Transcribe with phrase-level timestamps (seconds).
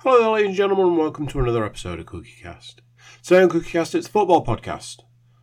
[0.00, 2.82] Hello there, ladies and gentlemen, and welcome to another episode of Cookie Cast.
[3.22, 5.00] Today on Cookie Cast, it's a football podcast.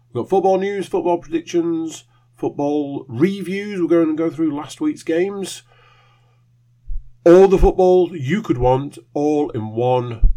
[0.07, 2.03] We've got football news, football predictions,
[2.35, 3.81] football reviews.
[3.81, 5.63] We're going to go through last week's games.
[7.25, 10.33] All the football you could want, all in one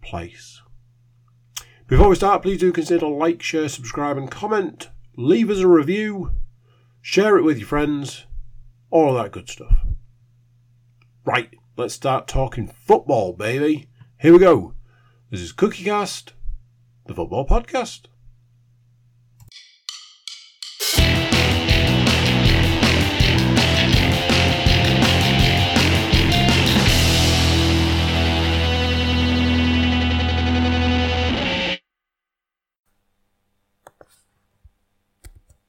[0.00, 0.62] place.
[1.88, 4.90] Before we start, please do consider like, share, subscribe, and comment.
[5.16, 6.30] Leave us a review.
[7.02, 8.26] Share it with your friends.
[8.90, 9.76] All that good stuff.
[11.24, 13.88] Right, let's start talking football, baby.
[14.18, 14.74] Here we go.
[15.30, 16.32] This is Cookie Cast,
[17.06, 18.06] the football podcast.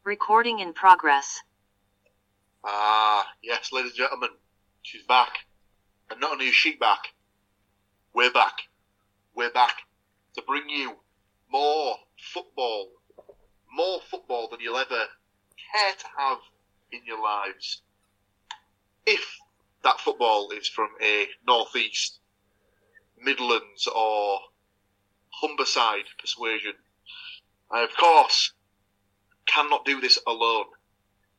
[0.06, 1.42] Recording in progress.
[2.64, 4.30] Ah, yes, ladies and gentlemen,
[4.82, 5.47] she's back.
[6.10, 7.14] And not only is she back,
[8.14, 8.54] we're back.
[9.36, 9.76] We're back
[10.36, 10.96] to bring you
[11.52, 11.96] more
[12.34, 12.92] football.
[13.72, 15.06] More football than you'll ever
[15.72, 16.38] care to have
[16.92, 17.82] in your lives.
[19.06, 19.38] If
[19.84, 22.20] that football is from a northeast,
[23.20, 24.40] Midlands, or
[25.44, 26.74] Humberside persuasion,
[27.72, 28.54] I, of course,
[29.46, 30.66] cannot do this alone.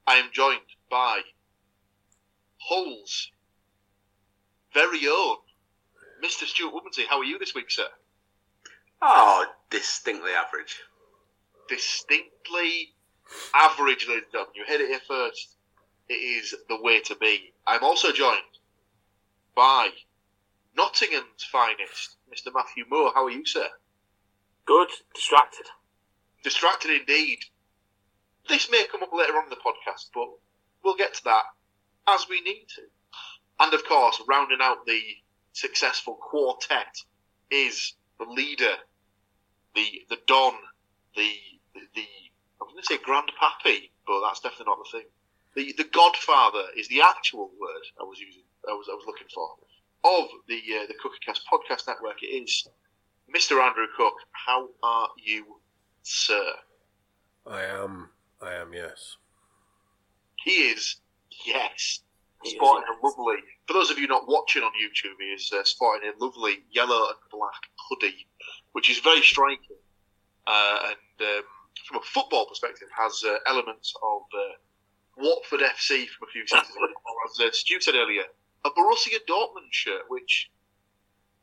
[0.07, 1.23] I am joined by
[2.59, 3.31] Hull's
[4.74, 5.36] very own
[6.22, 6.44] Mr.
[6.44, 7.06] Stuart Woodmansey.
[7.08, 7.86] How are you this week, sir?
[9.00, 10.80] Oh, distinctly average.
[11.69, 12.94] Distinctly
[13.55, 14.55] average, ladies and gentlemen.
[14.55, 15.56] You hit it here first.
[16.08, 17.52] It is the way to be.
[17.66, 18.41] I'm also joined
[19.55, 19.91] by
[20.77, 22.52] Nottingham's finest, Mr.
[22.55, 23.12] Matthew Moore.
[23.14, 23.69] How are you, sir?
[24.64, 25.66] Good, distracted.
[26.42, 27.39] Distracted indeed.
[28.48, 30.28] This may come up later on in the podcast, but
[30.83, 31.44] we'll get to that
[32.08, 32.83] as we need to.
[33.61, 35.01] And of course, rounding out the
[35.53, 36.97] successful quartet
[37.51, 38.75] is the leader,
[39.75, 40.55] the the Don,
[41.17, 41.33] the
[41.74, 42.07] the, the
[42.61, 45.08] I was going to say grandpappy, but that's definitely not the thing.
[45.57, 48.42] The the Godfather is the actual word I was using.
[48.69, 49.48] I was I was looking for
[50.05, 52.23] of the uh, the CookieCast podcast network.
[52.23, 52.69] It is
[53.35, 53.61] Mr.
[53.61, 54.14] Andrew Cook.
[54.33, 55.61] How are you,
[56.02, 56.52] sir?
[57.46, 58.11] I am.
[58.40, 59.17] I am, yes.
[60.45, 60.96] He is
[61.45, 62.02] yes.
[62.45, 63.43] Sporting a lovely.
[63.67, 67.09] For those of you not watching on YouTube, he is uh, sporting a lovely yellow
[67.09, 68.27] and black hoodie,
[68.73, 69.77] which is very striking.
[70.47, 71.43] Uh, and um,
[71.85, 74.55] from a football perspective, has uh, elements of uh,
[75.17, 76.87] Watford FC from a few seasons ago.
[76.87, 78.25] Or as uh, Stu said earlier,
[78.65, 80.51] a Borussia Dortmund shirt, which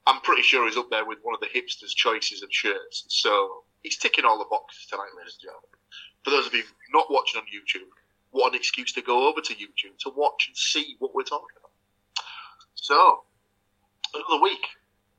[0.08, 3.06] I'm pretty sure is up there with one of the hipsters' choices of shirts.
[3.10, 5.70] So he's ticking all the boxes tonight, ladies and gentlemen.
[6.24, 6.64] For those of you
[6.94, 7.90] not watching on YouTube,
[8.36, 11.56] what an excuse to go over to YouTube to watch and see what we're talking
[11.58, 11.72] about.
[12.76, 13.24] So,
[14.14, 14.68] another week,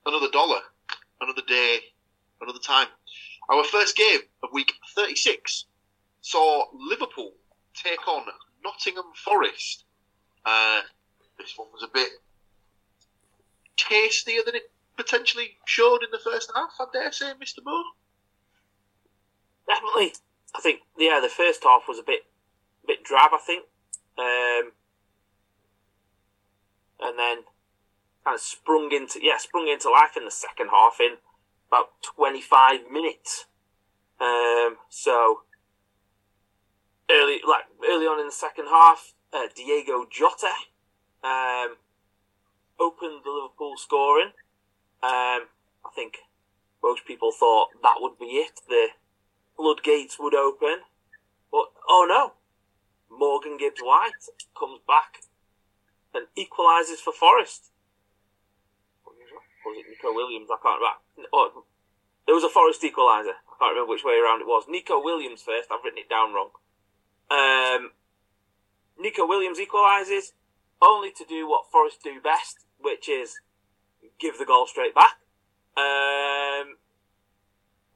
[0.05, 0.59] another dollar,
[1.19, 1.79] another day,
[2.39, 2.87] another time.
[3.49, 5.65] Our first game of week 36
[6.21, 7.31] saw Liverpool
[7.73, 8.25] take on
[8.63, 9.85] Nottingham Forest.
[10.45, 10.81] Uh,
[11.39, 12.09] this one was a bit
[13.77, 17.65] tastier than it potentially showed in the first half, I dare say, Mr.
[17.65, 17.83] Moore.
[19.67, 20.13] Definitely.
[20.55, 22.21] I think yeah, the first half was a bit
[22.87, 23.65] bit drab, I think.
[24.17, 24.71] Um,
[26.99, 27.37] and then
[28.23, 31.17] kind of sprung into yeah, sprung into life in the second half in
[31.67, 33.45] about twenty five minutes.
[34.19, 35.41] Um, so
[37.09, 40.51] early like early on in the second half, uh, Diogo Jota
[41.23, 41.77] um,
[42.79, 44.31] opened the Liverpool scoring.
[45.03, 45.45] Um,
[45.85, 46.17] I think
[46.83, 48.59] most people thought that would be it.
[48.67, 48.87] The
[49.55, 50.79] floodgates would open.
[51.51, 52.33] But oh no,
[53.09, 54.11] Morgan Gibbs White
[54.57, 55.23] comes back
[56.13, 57.71] and equalises for Forest.
[59.05, 59.13] Or
[59.71, 60.49] was it Nico Williams?
[60.51, 61.29] I can't remember.
[61.33, 61.63] Oh,
[62.27, 63.37] it was a Forest equaliser.
[63.37, 64.65] I can't remember which way around it was.
[64.67, 65.69] Nico Williams first.
[65.71, 66.51] I've written it down wrong.
[67.29, 67.91] Um,
[68.99, 70.33] Nico Williams equalises,
[70.81, 73.35] only to do what Forest do best, which is
[74.19, 75.17] give the goal straight back.
[75.77, 76.77] Um,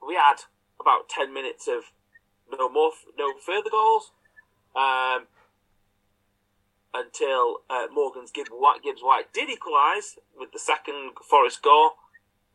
[0.06, 0.44] we had
[0.80, 1.92] about 10 minutes of
[2.52, 4.12] no more, no further goals
[4.76, 5.28] um,
[6.94, 11.92] until uh, Morgan's Gibbs White, Gibbs White did equalise with the second Forest goal,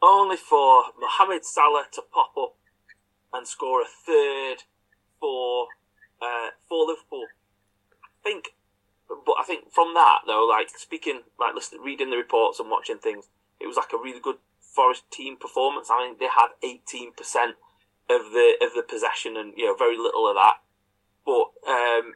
[0.02, 2.54] only for Mohamed Salah to pop up
[3.32, 4.64] and score a third
[5.20, 5.66] for
[6.20, 7.26] uh, for Liverpool.
[7.92, 8.54] I think,
[9.08, 12.98] but I think from that though, like speaking, like listening, reading the reports and watching
[12.98, 13.26] things,
[13.60, 15.88] it was like a really good Forest team performance.
[15.90, 17.56] I mean, they had eighteen percent
[18.10, 20.56] of the of the possession and you know very little of that,
[21.26, 22.14] but um,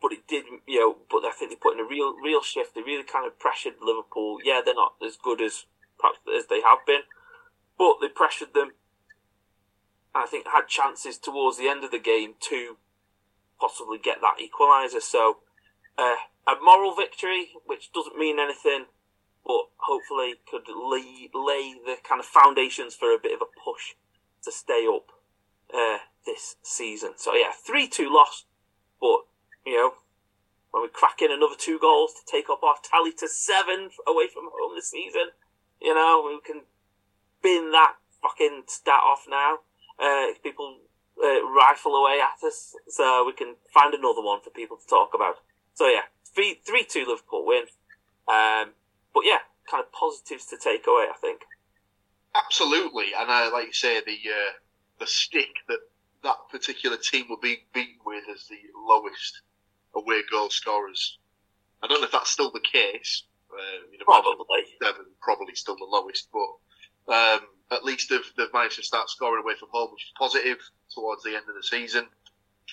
[0.00, 0.96] but it did you know.
[1.10, 2.74] But I think they put in a real real shift.
[2.74, 4.38] They really kind of pressured Liverpool.
[4.42, 5.66] Yeah, they're not as good as
[6.00, 7.02] perhaps as they have been,
[7.78, 8.72] but they pressured them.
[10.14, 12.78] I think had chances towards the end of the game to
[13.60, 15.02] possibly get that equaliser.
[15.02, 15.38] So
[15.98, 16.16] uh,
[16.46, 18.86] a moral victory, which doesn't mean anything,
[19.44, 23.94] but hopefully could lay, lay the kind of foundations for a bit of a push
[24.44, 25.12] to stay up
[25.74, 27.12] uh, this season.
[27.16, 28.44] So yeah, three two loss,
[29.00, 29.20] but
[29.64, 29.92] you know
[30.70, 34.28] when we crack in another two goals to take up our tally to seven away
[34.28, 35.28] from home this season,
[35.80, 36.62] you know we can
[37.42, 39.58] bin that fucking stat off now.
[39.98, 40.78] Uh, people
[41.22, 45.12] uh, rifle away at us, so we can find another one for people to talk
[45.14, 45.36] about.
[45.74, 46.02] So yeah,
[46.34, 47.64] three three two Liverpool win.
[48.28, 48.72] Um,
[49.14, 49.38] but yeah,
[49.70, 51.42] kind of positives to take away, I think.
[52.34, 54.52] Absolutely, and uh, like you say, the uh,
[54.98, 55.78] the stick that
[56.26, 59.42] that particular team will be beaten with as the lowest
[59.94, 61.18] away goal scorers.
[61.82, 63.22] I don't know if that's still the case.
[63.52, 64.64] Uh, you know, Probably.
[64.82, 67.40] seven, probably still the lowest, but um,
[67.70, 70.58] at least they've, they've managed to start scoring away from home, which is positive
[70.92, 72.06] towards the end of the season.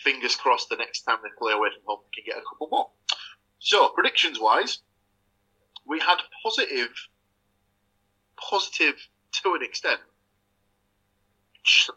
[0.04, 2.70] Fingers crossed the next time they play away from home, we can get a couple
[2.72, 2.90] more.
[3.60, 4.80] So, predictions wise,
[5.86, 6.90] we had positive,
[8.38, 8.96] positive
[9.44, 10.00] to an extent,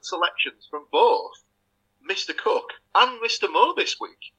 [0.03, 1.46] selections from both
[2.09, 2.37] Mr.
[2.37, 3.51] Cook and Mr.
[3.51, 4.33] Mo this week.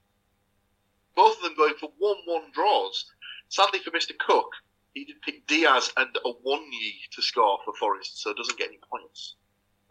[1.15, 3.11] Both of them going for 1 1 draws.
[3.49, 4.17] Sadly for Mr.
[4.17, 4.51] Cook,
[4.93, 9.35] he did pick Diaz and Awoniyi to score for Forest, so doesn't get any points.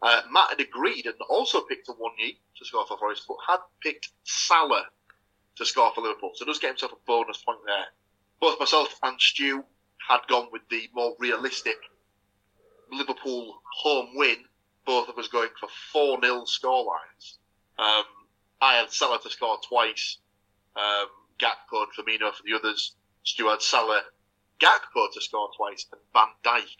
[0.02, 4.11] Uh, Matt had agreed and also picked Awoniyi to score for Forest, but had picked
[4.25, 4.87] Salah
[5.56, 7.87] to score for Liverpool, so does get himself a bonus point there.
[8.40, 9.64] Both myself and Stu
[10.06, 11.78] had gone with the more realistic
[12.93, 14.44] Liverpool home win.
[14.84, 17.38] Both of us going for 4 0 scorelines.
[17.78, 18.05] Um,
[18.61, 20.19] I had Salah to score twice,
[20.76, 21.06] um,
[21.40, 22.94] Gakpo and Firmino for the others.
[23.25, 24.02] Stu had Salah,
[24.61, 26.76] Gakpo to score twice, and Van Dijk.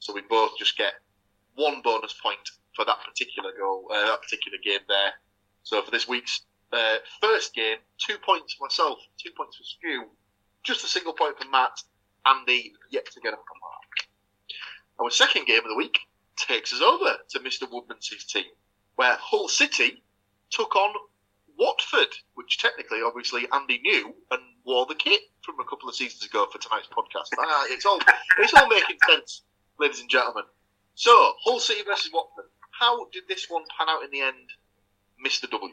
[0.00, 0.94] So we both just get
[1.54, 5.12] one bonus point for that particular goal, uh, that particular game there.
[5.62, 6.42] So for this week's
[6.72, 10.06] uh, first game, two points for myself, two points for Stu,
[10.64, 11.82] just a single point for Matt.
[12.24, 14.08] Andy yet to get a mark.
[15.00, 15.98] Our second game of the week
[16.36, 17.70] takes us over to Mr.
[17.70, 18.44] Woodman's team,
[18.94, 20.02] where Hull City
[20.52, 20.94] took on
[21.58, 26.24] Watford, which technically, obviously, Andy knew and wore the kit from a couple of seasons
[26.24, 27.28] ago for tonight's podcast.
[27.38, 28.00] Ah, it's all
[28.38, 29.42] it's all making sense,
[29.78, 30.44] ladies and gentlemen.
[30.94, 32.46] So, Hull City versus Watford.
[32.70, 34.50] How did this one pan out in the end,
[35.24, 35.50] Mr.
[35.50, 35.72] W?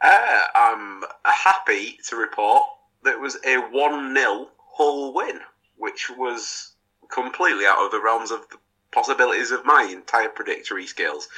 [0.00, 2.62] Uh, I'm happy to report
[3.02, 5.40] that it was a 1 0 Hull win,
[5.76, 6.75] which was
[7.10, 8.58] completely out of the realms of the
[8.92, 11.28] possibilities of my entire predictory skills.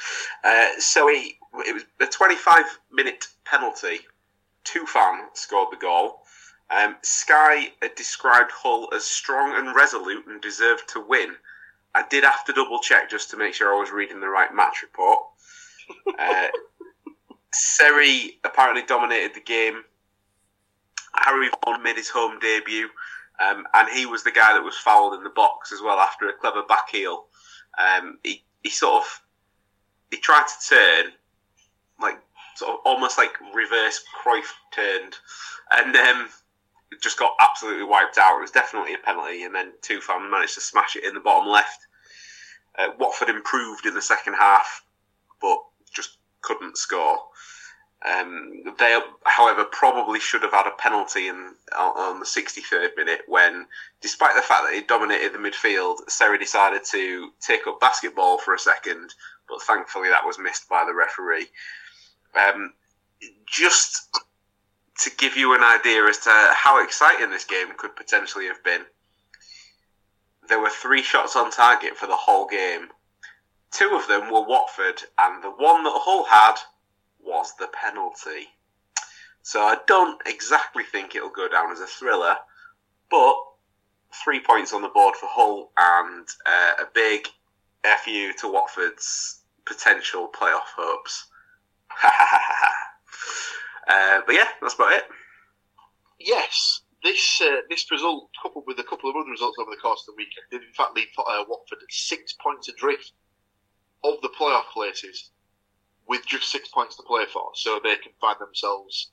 [0.43, 1.35] Uh, so it,
[1.65, 3.99] it was a 25 minute penalty.
[4.63, 6.21] Tufan scored the goal.
[6.69, 11.35] Um, Sky had described Hull as strong and resolute and deserved to win.
[11.95, 14.53] I did have to double check just to make sure I was reading the right
[14.53, 15.19] match report.
[16.19, 16.49] Uh,
[17.51, 19.83] Seri apparently dominated the game.
[21.15, 22.89] Harry Vaughan made his home debut,
[23.39, 26.27] um, and he was the guy that was fouled in the box as well after
[26.27, 27.25] a clever back heel.
[27.77, 29.21] Um, he, he sort of
[30.11, 31.11] he tried to turn,
[32.01, 32.19] like
[32.55, 35.15] sort of almost like reverse Cruyff turned,
[35.71, 36.29] and um,
[37.01, 38.37] just got absolutely wiped out.
[38.37, 41.49] It was definitely a penalty, and then Tufan managed to smash it in the bottom
[41.49, 41.87] left.
[42.77, 44.83] Uh, Watford improved in the second half,
[45.41, 45.59] but
[45.91, 47.19] just couldn't score.
[48.05, 53.65] Um, they, however, probably should have had a penalty in on the 63rd minute when,
[53.99, 58.53] despite the fact that he dominated the midfield, Seri decided to take up basketball for
[58.53, 59.13] a second,
[59.49, 61.47] but thankfully that was missed by the referee.
[62.35, 62.73] Um,
[63.45, 64.07] just
[64.99, 68.85] to give you an idea as to how exciting this game could potentially have been,
[70.47, 72.87] there were three shots on target for the whole game.
[73.71, 76.55] Two of them were Watford, and the one that Hull had
[77.23, 78.47] was the penalty.
[79.41, 82.35] So I don't exactly think it'll go down as a thriller,
[83.09, 83.35] but
[84.23, 87.27] three points on the board for Hull and uh, a big
[87.83, 91.27] FU to Watford's potential playoff hopes.
[93.87, 95.05] uh, but yeah, that's about it.
[96.19, 100.01] Yes, this uh, this result, coupled with a couple of other results over the course
[100.01, 103.13] of the weekend, did in fact leave uh, Watford six points adrift
[104.03, 105.31] of the playoff places
[106.09, 109.11] with just six points to play for, so they can find themselves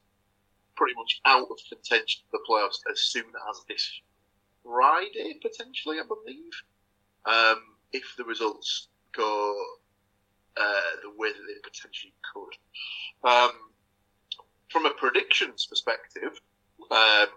[0.77, 4.01] pretty much out of contention for the playoffs as soon as this
[4.65, 6.53] Friday, potentially, I believe.
[7.25, 7.63] Um,
[7.93, 9.57] if the results go
[10.57, 13.29] uh, the way that they potentially could.
[13.29, 13.51] Um,
[14.71, 16.41] from a predictions perspective,
[16.91, 17.29] um,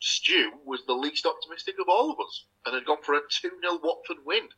[0.00, 3.50] Stu was the least optimistic of all of us and had gone for a 2
[3.60, 4.48] 0 Watford win.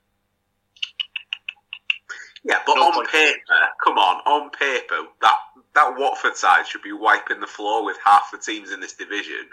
[2.46, 3.08] Yeah, but No on point.
[3.10, 5.34] paper, come on, on paper, that
[5.74, 9.50] that Watford side should be wiping the floor with half the teams in this division.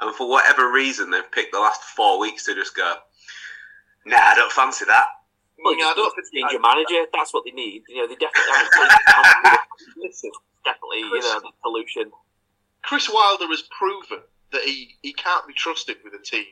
[0.00, 2.94] And for whatever reason, they've picked the last four weeks to just go,
[4.04, 5.04] nah, I don't fancy that.
[5.64, 7.06] Well, Yeah, I don't don't change your manager.
[7.12, 7.84] That's what they need.
[7.88, 9.58] You know, they definitely haven't changed
[9.96, 10.30] Listen,
[10.64, 12.10] definitely, you know, the solution.
[12.82, 16.46] Chris Wilder has proven that he, he can't be trusted with a team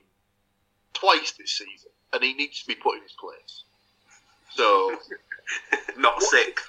[0.95, 3.65] twice this season, and he needs to be put in his place.
[4.55, 4.99] So
[5.97, 6.61] Not sick.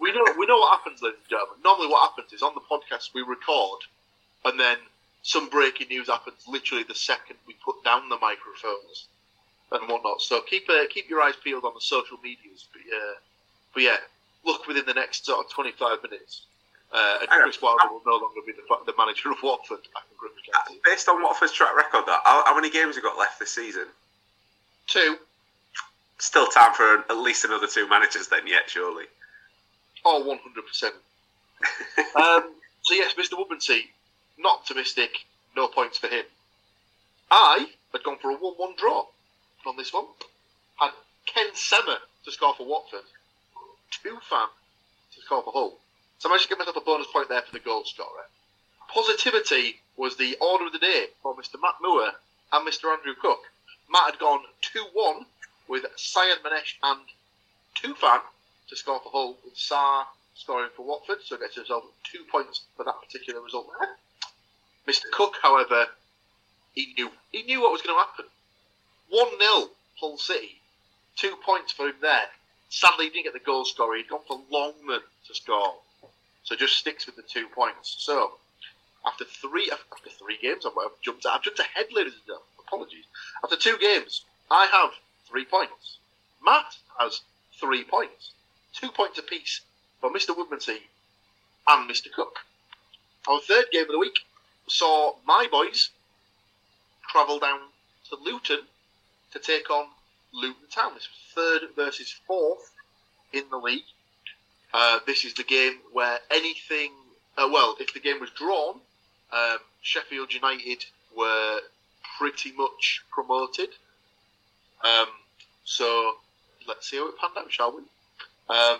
[0.00, 1.58] we know we know what happens, ladies and gentlemen.
[1.64, 3.80] Normally, what happens is on the podcast we record,
[4.44, 4.78] and then
[5.22, 9.08] some breaking news happens literally the second we put down the microphones
[9.72, 10.20] and whatnot.
[10.20, 12.66] So keep uh, keep your eyes peeled on the social medias.
[12.72, 13.14] But, uh,
[13.74, 13.96] but yeah,
[14.44, 16.42] look within the next sort of twenty five minutes,
[16.92, 17.42] uh, and.
[17.42, 19.80] Chris Wilder will no longer be the, the manager of Watford.
[19.96, 20.32] I can grip.
[20.84, 23.86] Based on Watford's track record, though, how, how many games have got left this season?
[24.86, 25.16] Two.
[26.22, 29.06] Still time for at least another two managers, then, yet, surely.
[30.04, 30.84] Oh, 100%.
[32.14, 33.32] um, so, yes, Mr.
[33.32, 33.88] Woodmansey,
[34.38, 35.24] not optimistic,
[35.56, 36.24] no points for him.
[37.28, 39.06] I had gone for a 1 1 draw
[39.66, 40.04] on this one.
[40.76, 40.92] Had
[41.26, 43.02] Ken Sema to score for Watford,
[43.90, 44.46] two fan
[45.16, 45.76] to score for Hull.
[46.20, 48.28] So I managed to get myself a bonus point there for the goal scorer.
[48.94, 51.60] Positivity was the order of the day for Mr.
[51.60, 52.12] Matt Moore
[52.52, 52.96] and Mr.
[52.96, 53.40] Andrew Cook.
[53.90, 55.26] Matt had gone 2 1
[55.68, 57.00] with Syed Manesh and
[57.76, 58.20] Tufan
[58.68, 60.04] to score for Hull, with Sarr
[60.34, 63.96] scoring for Watford, so gets himself two points for that particular result there.
[64.86, 65.10] Mr.
[65.12, 65.86] Cook, however,
[66.74, 68.24] he knew he knew what was going to happen.
[69.10, 70.60] One 0 Hull City,
[71.16, 72.28] two points for him there.
[72.70, 73.96] Sadly, he didn't get the goal scorer.
[73.96, 75.74] He'd gone for Longman to score,
[76.42, 77.96] so just sticks with the two points.
[77.98, 78.32] So
[79.06, 82.48] after three after three games, I've jumped I've jumped ahead, ladies and gentlemen.
[82.66, 83.04] Apologies.
[83.44, 84.90] After two games, I have
[85.32, 85.96] three points.
[86.44, 87.22] Matt has
[87.58, 88.32] three points.
[88.74, 89.62] Two points apiece
[90.00, 90.36] for Mr.
[90.36, 90.82] Woodmansey
[91.66, 92.12] and Mr.
[92.14, 92.40] Cook.
[93.26, 94.20] Our third game of the week
[94.68, 95.90] saw my boys
[97.08, 97.60] travel down
[98.10, 98.60] to Luton
[99.32, 99.86] to take on
[100.32, 100.92] Luton Town.
[100.94, 102.72] This was third versus fourth
[103.32, 103.84] in the league.
[104.74, 106.92] Uh, this is the game where anything,
[107.38, 108.80] uh, well, if the game was drawn,
[109.32, 110.84] um, Sheffield United
[111.16, 111.60] were
[112.18, 113.68] pretty much promoted.
[114.82, 115.06] Um,
[115.64, 116.16] so
[116.66, 117.82] let's see how it panned out, shall we?
[118.54, 118.78] Um,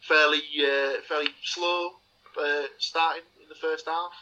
[0.00, 1.92] fairly, uh, fairly slow
[2.40, 4.12] uh, starting in the first half,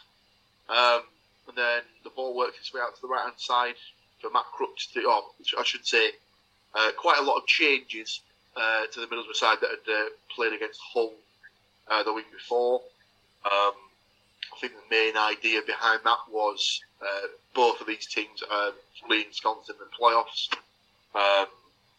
[0.69, 1.01] um,
[1.47, 3.75] and then the ball worked its way out to the right hand side
[4.21, 5.23] for Matt Crooks to, or
[5.57, 6.11] I should say,
[6.75, 8.21] uh, quite a lot of changes
[8.55, 11.13] uh, to the Middlesbrough side that had uh, played against Hull
[11.89, 12.81] uh, the week before.
[13.45, 13.73] Um,
[14.53, 16.81] I think the main idea behind that was
[17.55, 20.49] both of these teams are fully ensconced in the playoffs.
[21.15, 21.47] Um,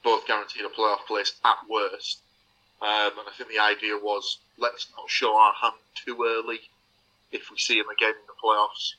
[0.02, 2.20] both guaranteed a playoff place at worst.
[2.82, 6.60] Um, and I think the idea was let's not show our hand too early
[7.30, 8.94] if we see them again in the playoffs.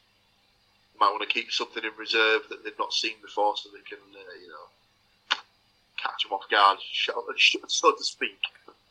[0.94, 3.82] we Might want to keep something in reserve that they've not seen before so they
[3.82, 5.38] can, uh, you know,
[5.98, 6.80] catch them off guard,
[7.68, 8.40] so to speak.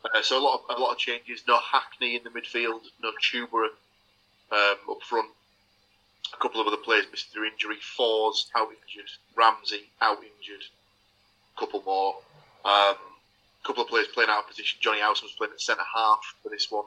[0.05, 1.43] Uh, so a lot of a lot of changes.
[1.47, 2.83] No Hackney in the midfield.
[3.03, 3.69] No Chuba
[4.51, 5.29] um, up front.
[6.33, 7.77] A couple of other players missed through injury.
[7.77, 9.11] Forss out injured.
[9.37, 10.65] Ramsey out injured.
[11.61, 12.17] Couple more.
[12.65, 12.97] Um,
[13.65, 14.79] couple of players playing out of position.
[14.81, 16.87] Jonny Howson was playing at centre half for this one.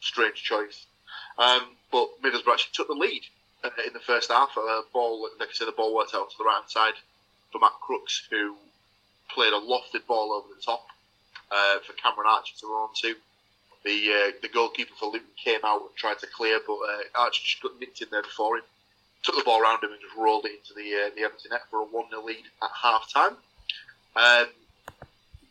[0.00, 0.86] Strange choice.
[1.38, 3.22] Um, but Middlesbrough actually took the lead
[3.64, 4.50] uh, in the first half.
[4.56, 6.94] Uh, ball, like I said, the ball worked out to the right hand side
[7.50, 8.54] for Matt Crooks, who
[9.30, 10.86] played a lofted ball over the top
[11.50, 13.14] uh, for Cameron Archer to run onto.
[13.84, 17.42] The uh, the goalkeeper for Luton came out and tried to clear, but uh, Archer
[17.44, 18.64] just got nicked in there before him.
[19.22, 21.62] Took the ball around him and just rolled it into the uh, the empty net
[21.70, 23.36] for a 1 0 lead at half time.
[24.16, 24.46] Um,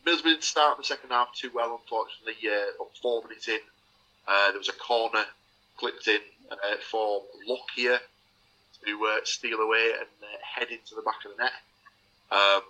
[0.06, 2.36] Middlesbrough didn't start the second half too well, unfortunately.
[2.50, 3.60] Uh, four minutes in,
[4.28, 5.26] uh, there was a corner
[5.78, 6.20] clipped in
[6.52, 6.56] uh,
[6.90, 8.00] for Lockyer
[8.86, 11.52] to uh, steal away and uh, head into the back of the net.
[12.32, 12.62] Um,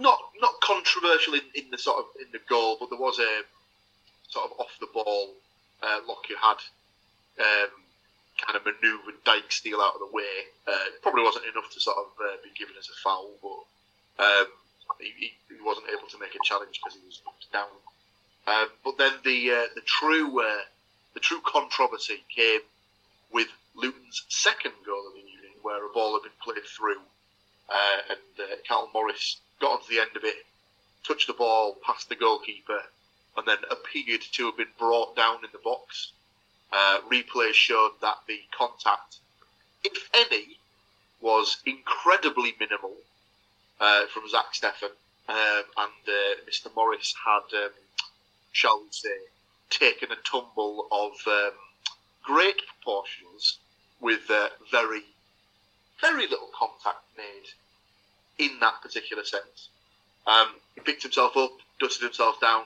[0.00, 3.42] not not controversial in, in the sort of in the goal, but there was a
[4.28, 5.30] sort of off the ball.
[5.82, 6.58] Uh, Lockyer had
[7.40, 7.70] um,
[8.38, 10.48] kind of manoeuvred Dijksteel out of the way.
[10.66, 14.24] Uh, it probably wasn't enough to sort of uh, be given as a foul, but
[14.24, 14.46] um,
[15.00, 17.68] he, he, wasn't able to make a challenge because he was knocked down.
[18.46, 20.64] Um, but then the uh, the true uh,
[21.14, 22.60] the true controversy came
[23.32, 27.02] with Luton's second goal of the evening, where a ball had been played through,
[27.68, 30.46] uh, and uh, Carlton Morris got onto the end of it,
[31.06, 32.80] touched the ball past the goalkeeper,
[33.36, 36.12] and then appeared to have been brought down in the box
[36.72, 39.18] Uh, replay showed that the contact,
[39.84, 40.58] if any,
[41.20, 42.94] was incredibly minimal
[43.80, 44.90] uh, from Zach Steffen,
[45.28, 46.74] um, and uh, Mr.
[46.74, 47.70] Morris had, um,
[48.52, 49.16] shall we say,
[49.70, 51.52] taken a tumble of um,
[52.22, 53.58] great proportions
[54.00, 55.02] with uh, very,
[56.00, 57.48] very little contact made
[58.38, 59.68] in that particular sense.
[60.26, 62.64] Um, he picked himself up, dusted himself down,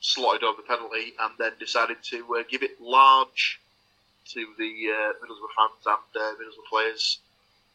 [0.00, 3.60] slotted over the penalty, and then decided to uh, give it large
[4.26, 7.18] to the uh, Middlesbrough fans and uh, Middlesbrough players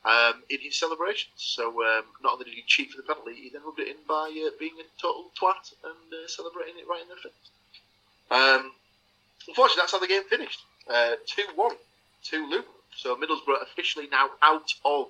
[0.06, 1.34] um, in his celebrations.
[1.38, 3.98] So um, not only did he cheat for the penalty, he then rubbed it in
[4.08, 7.32] by uh, being a total twat and uh, celebrating it right in their face.
[8.32, 8.72] Um,
[9.48, 10.62] unfortunately, that's how the game finished.
[10.90, 11.76] Uh, 2 1
[12.26, 12.66] to Luton.
[12.96, 15.08] So Middlesbrough officially now out of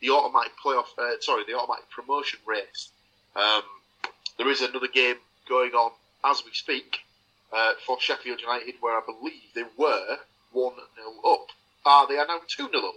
[0.00, 2.90] the automatic playoff, uh, sorry, the automatic promotion race.
[3.36, 3.62] Um,
[4.38, 5.16] there is another game
[5.48, 5.92] going on
[6.24, 7.00] as we speak
[7.52, 10.18] uh, for Sheffield United, where I believe they were
[10.52, 11.46] 1 0 up.
[11.84, 12.94] Uh, they are now 2 0 up.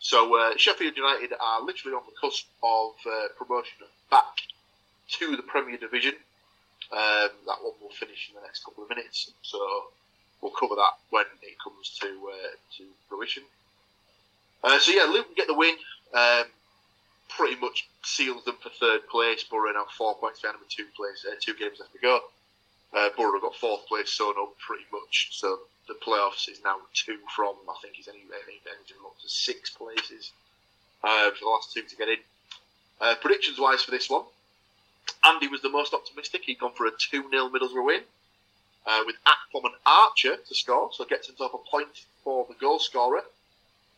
[0.00, 3.78] So uh, Sheffield United are literally on the cusp of uh, promotion
[4.10, 4.42] back
[5.10, 6.14] to the Premier Division.
[6.92, 9.58] Um, that one will finish in the next couple of minutes, so
[10.40, 13.42] we'll cover that when it comes to uh, to fruition.
[14.64, 15.74] Uh, so yeah, Luton get the win.
[16.14, 16.44] Um,
[17.28, 19.44] pretty much seals them for third place.
[19.44, 22.20] Borough now four points behind them with two place, uh, two games left to go.
[22.94, 25.28] Uh, Borough got fourth place sewn up pretty much.
[25.32, 29.70] So the playoffs is now two from I think he's any anything up to six
[29.70, 30.32] places
[31.04, 32.18] uh, for the last two to get in.
[33.00, 34.24] Uh, predictions wise for this one,
[35.24, 36.42] Andy was the most optimistic.
[36.44, 38.02] He'd gone for a 2 0 Middlesbrough win
[38.86, 42.78] uh, with Akpom and Archer to score, so gets himself a point for the goal
[42.78, 43.22] scorer.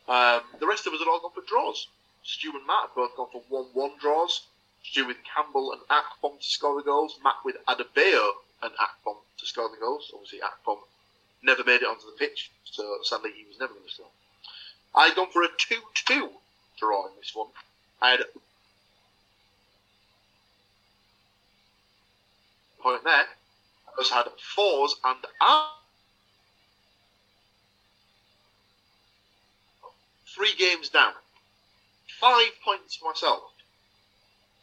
[0.09, 1.87] Um, the rest of us had all gone for draws.
[2.25, 4.43] Stu and Matt have both gone for 1 1 draws.
[4.83, 7.19] Stu with Campbell and Akpom to score the goals.
[7.23, 8.33] Matt with Adebayo
[8.63, 10.11] and Akpom to score the goals.
[10.15, 10.79] Obviously, Akpom
[11.43, 14.07] never made it onto the pitch, so sadly he was never going to score.
[14.95, 16.31] I'd gone for a 2 2
[16.79, 17.49] draw in this one.
[18.03, 18.21] I had
[22.81, 23.13] point there.
[23.13, 25.73] I also had Forss and I
[30.35, 31.13] three games down.
[32.19, 33.43] Five points myself.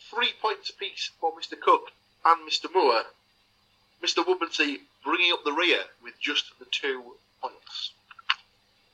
[0.09, 1.59] Three points apiece for Mr.
[1.59, 1.91] Cook
[2.25, 2.73] and Mr.
[2.73, 3.03] Moore.
[4.03, 4.23] Mr.
[4.23, 7.91] Woodmansey bringing up the rear with just the two points.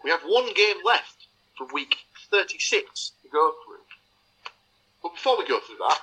[0.03, 1.97] We have one game left from week
[2.29, 3.83] 36 to go through.
[5.01, 5.99] But before we go through that,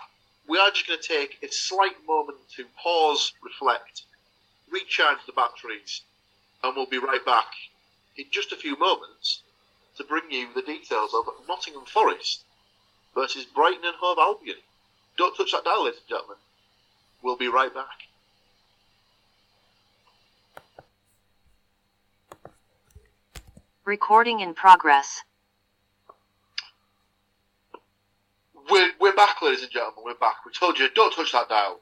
[0.48, 4.02] we are just going to take a slight moment to pause, reflect,
[4.70, 6.02] recharge the batteries,
[6.62, 7.46] and we'll be right back
[8.16, 9.42] in just a few moments
[9.96, 12.42] to bring you the details of Nottingham Forest
[13.14, 14.56] versus Brighton and Hove Albion.
[15.16, 16.36] Don't touch that dial, ladies and gentlemen.
[17.22, 18.09] We'll be right back.
[23.86, 25.22] Recording in progress.
[28.70, 30.04] We're, we're back, ladies and gentlemen.
[30.04, 30.44] We're back.
[30.44, 31.80] We told you, don't touch that dial.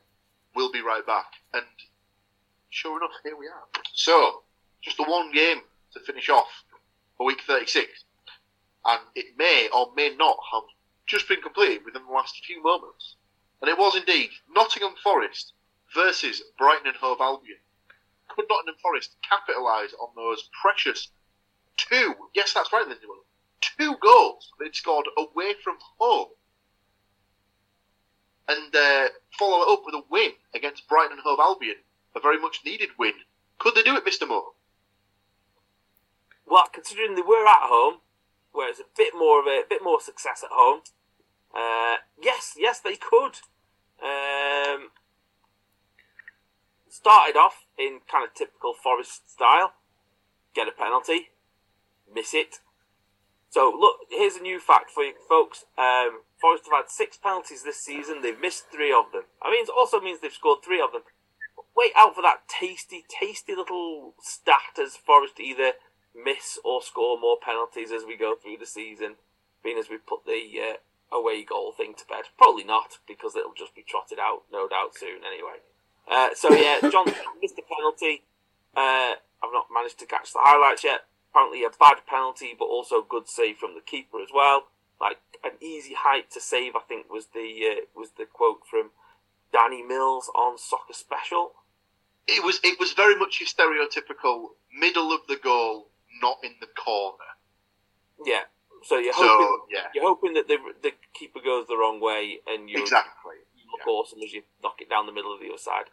[0.55, 1.27] We'll be right back.
[1.53, 1.65] And
[2.71, 3.83] sure enough, here we are.
[3.95, 4.43] So,
[4.81, 5.59] just the one game
[5.93, 6.47] to finish off
[7.17, 8.05] for week 36.
[8.87, 10.63] And it may or may not have
[11.09, 13.17] just been completed within the last few moments.
[13.61, 15.53] And it was indeed Nottingham Forest
[15.93, 17.59] versus Brighton and Hove Albion.
[18.29, 21.09] Could Nottingham Forest capitalise on those precious
[21.79, 23.23] two, yes, that's right, and gentlemen,
[23.61, 26.29] two goals they'd scored away from home
[28.49, 31.77] and uh, follow it up with a win against Brighton and Hove Albion,
[32.17, 33.13] a very much needed win.
[33.59, 34.27] Could they do it, Mr.
[34.27, 34.53] Moore?
[36.47, 38.01] Well, considering they were at home,
[38.53, 40.81] where it's a bit more of a, a bit more success at home,
[41.55, 43.37] uh, yes, yes, they could.
[44.03, 44.91] Um,
[46.89, 49.75] started off in kind of typical Forest style,
[50.55, 51.29] get a penalty,
[52.13, 52.61] miss it.
[53.51, 55.65] So look, here's a new fact for you folks.
[55.77, 58.23] Um, Forest have had six penalties this season.
[58.23, 59.25] They've missed three of them.
[59.43, 61.03] I mean, it also means they've scored three of them.
[61.77, 65.73] Wait out for that tasty, tasty little stat as Forest either
[66.15, 69.15] miss or score more penalties as we go through the season,
[69.63, 72.25] being as we put the uh, away goal thing to bed.
[72.37, 75.63] Probably not, because it'll just be trotted out, no doubt, soon anyway.
[76.11, 77.07] Uh, so yeah, John
[77.41, 78.25] missed a penalty.
[78.77, 81.03] Uh, I've not managed to catch the highlights yet.
[81.31, 84.65] Apparently a bad penalty, but also good save from the keeper as well.
[85.01, 88.91] Like an easy height to save, I think was the uh, was the quote from
[89.53, 91.53] Danny Mills on Soccer Special.
[92.27, 95.89] It was it was very much your stereotypical middle of the goal,
[96.21, 97.25] not in the corner.
[98.25, 98.43] Yeah.
[98.83, 99.89] So you're So, hoping yeah.
[99.95, 103.37] you're hoping that the the keeper goes the wrong way and you Exactly.
[103.71, 105.87] look awesome as you knock it down the middle of the other side,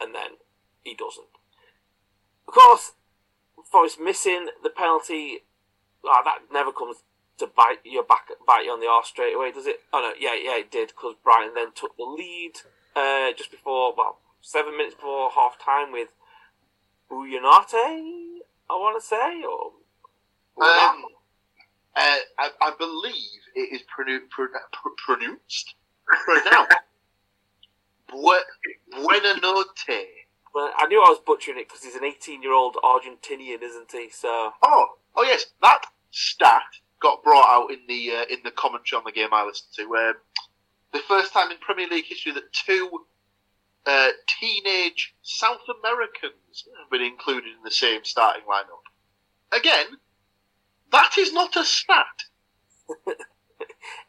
[0.00, 0.38] and then
[0.84, 1.26] he doesn't.
[2.46, 2.92] Of course,
[3.70, 5.40] Forest missing the penalty.
[6.04, 6.98] Oh, that never comes
[7.38, 9.80] to bite you back, bite you on the arse straight away, does it?
[9.92, 12.52] Oh no, yeah, yeah, it did because Brighton then took the lead
[12.94, 16.08] uh, just before, well, seven minutes before half time with
[17.10, 17.74] Buyanate,
[18.70, 19.72] I want to say, or
[20.64, 21.04] Um,
[21.96, 25.74] uh, I, I believe it is pronou- pro- pr- pronounced
[26.06, 26.72] pronounced
[28.08, 28.44] Bue-
[28.92, 30.04] Buonanotte.
[30.54, 33.90] Well, I knew I was butchering it because he's an 18 year old Argentinian, isn't
[33.90, 34.08] he?
[34.10, 34.86] So, Oh,
[35.16, 36.62] oh yes, that stat
[37.00, 39.96] got brought out in the uh, in the commentary on the game I listened to.
[39.96, 40.14] Um,
[40.92, 43.04] the first time in Premier League history that two
[43.84, 44.08] uh,
[44.40, 48.84] teenage South Americans have been included in the same starting lineup.
[49.52, 49.86] Again,
[50.92, 52.24] that is not a stat.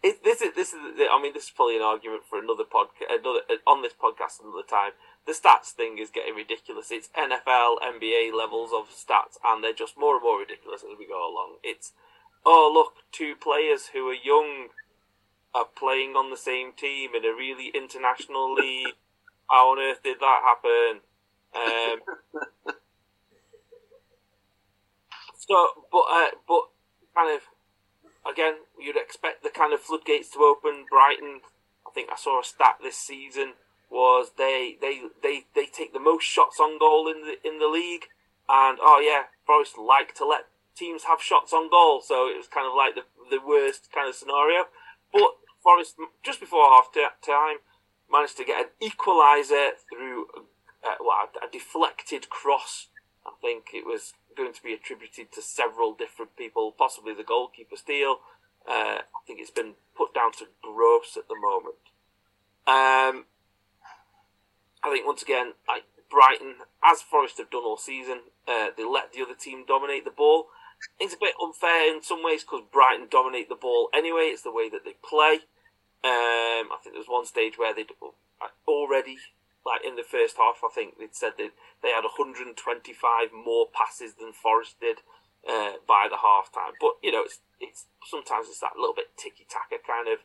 [0.03, 0.79] it, this is this is.
[1.11, 4.63] I mean, this is probably an argument for another podcast, another on this podcast another
[4.69, 4.91] time.
[5.25, 6.91] The stats thing is getting ridiculous.
[6.91, 11.07] It's NFL, NBA levels of stats, and they're just more and more ridiculous as we
[11.07, 11.57] go along.
[11.63, 11.93] It's
[12.45, 14.67] oh look, two players who are young
[15.55, 18.93] are playing on the same team in a really international league.
[19.49, 21.01] How on earth did that happen?
[21.55, 22.73] Um,
[25.37, 26.69] so, but uh, but
[27.15, 27.41] kind of
[28.31, 30.85] again, you'd expect the kind of floodgates to open.
[30.87, 31.41] Brighton,
[31.87, 33.53] I think I saw a stat this season
[33.89, 37.67] was they they they, they take the most shots on goal in the in the
[37.67, 38.05] league,
[38.49, 40.45] and oh yeah, Forest like to let
[40.75, 44.09] teams have shots on goal, so it was kind of like the the worst kind
[44.09, 44.65] of scenario.
[45.11, 45.31] But
[45.63, 47.57] Forest just before half time
[48.11, 50.27] managed to get an equaliser through
[50.85, 52.87] uh, well, a deflected cross.
[53.25, 57.75] I think it was going to be attributed to several different people, possibly the goalkeeper
[57.75, 58.17] Steele.
[58.67, 61.75] Uh, I think it's been put down to Gross at the moment.
[62.67, 63.25] Um,
[64.85, 69.11] I think once again, like Brighton, as Forest have done all season, uh, they let
[69.11, 70.47] the other team dominate the ball.
[70.99, 74.29] It's a bit unfair in some ways because Brighton dominate the ball anyway.
[74.29, 75.41] It's the way that they play.
[76.05, 77.89] Um, I think there was one stage where they'd
[78.67, 79.17] already
[79.65, 82.53] like in the first half, I think they'd said that they had 125
[83.33, 85.01] more passes than Forest did
[85.49, 86.77] uh, by the half time.
[86.79, 90.19] But you know, it's it's sometimes it's that little bit ticky tacker kind of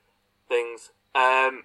[0.46, 0.92] things.
[1.14, 1.64] Um,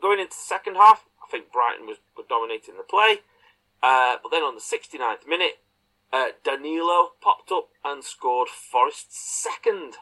[0.00, 3.18] going into the second half, I think Brighton was, dominating the play.
[3.82, 5.58] Uh, but then on the 69th minute,
[6.12, 9.98] uh, Danilo popped up and scored Forest's second.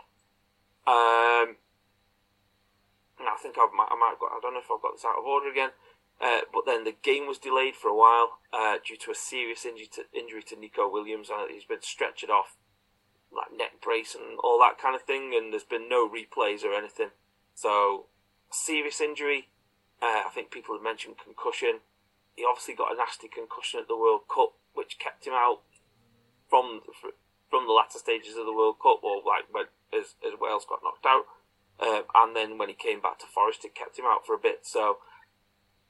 [0.86, 1.56] Um,
[3.18, 5.04] and I think I've, I might have got, I don't know if I've got this
[5.04, 5.70] out of order again.
[6.20, 9.64] Uh, but then the game was delayed for a while uh, due to a serious
[9.64, 11.30] injury to, injury to Nico Williams.
[11.30, 12.56] Uh, he's been stretchered off,
[13.34, 16.72] like neck brace and all that kind of thing, and there's been no replays or
[16.72, 17.10] anything.
[17.54, 18.06] So,
[18.50, 19.48] serious injury.
[20.04, 21.80] Uh, I think people have mentioned concussion.
[22.36, 25.62] He obviously got a nasty concussion at the World Cup, which kept him out
[26.50, 26.82] from
[27.48, 29.64] from the latter stages of the World Cup, or like when
[29.96, 31.24] as, as Wales got knocked out.
[31.80, 34.38] Um, and then when he came back to Forest, it kept him out for a
[34.38, 34.66] bit.
[34.66, 34.98] So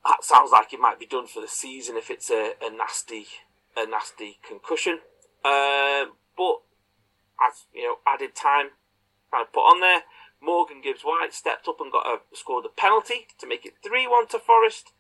[0.07, 3.27] that sounds like it might be done for the season if it's a, a nasty
[3.77, 5.00] a nasty concussion.
[5.44, 6.62] Um, but
[7.42, 8.79] as you know, added time
[9.33, 10.03] kind of put on there.
[10.44, 14.07] Morgan Gibbs White stepped up and got a scored a penalty to make it three
[14.07, 14.92] one to Forest.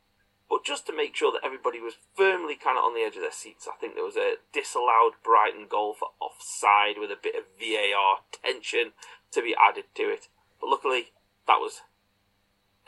[0.48, 3.22] But just to make sure that everybody was firmly kind of on the edge of
[3.22, 7.34] their seats, I think there was a disallowed Brighton goal for offside with a bit
[7.34, 8.92] of VAR tension
[9.32, 10.28] to be added to it.
[10.60, 11.12] But luckily,
[11.46, 11.80] that was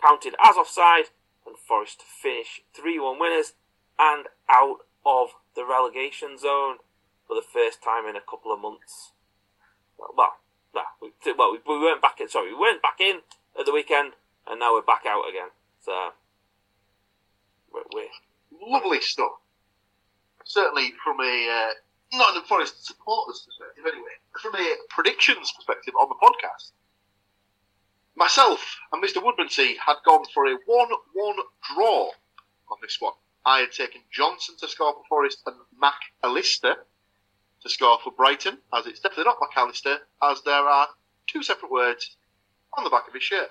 [0.01, 1.07] counted as offside
[1.47, 3.55] and Forest finish 3 1 winners
[3.99, 6.77] and out of the relegation zone
[7.27, 9.13] for the first time in a couple of months.
[9.99, 10.37] Well,
[11.01, 12.29] we, well, we, we weren't back in.
[12.29, 13.21] Sorry, we weren't back in
[13.59, 14.13] at the weekend,
[14.47, 15.49] and now we're back out again.
[15.85, 15.93] So
[17.73, 18.09] we're, we're
[18.61, 19.33] Lovely stuff.
[20.45, 24.17] Certainly from a uh, not a Forest supporters perspective, anyway.
[24.41, 26.73] From a predictions perspective on the podcast,
[28.15, 29.23] myself and Mr.
[29.23, 31.37] Woodmansey had gone for a 1 1
[31.75, 32.11] draw
[32.71, 33.13] on this one.
[33.45, 36.77] I had taken Johnson to score for Forest and Mac Allister
[37.67, 40.87] to score for Brighton, as it's definitely not McAllister, as there are
[41.27, 42.17] two separate words
[42.77, 43.51] on the back of his shirt.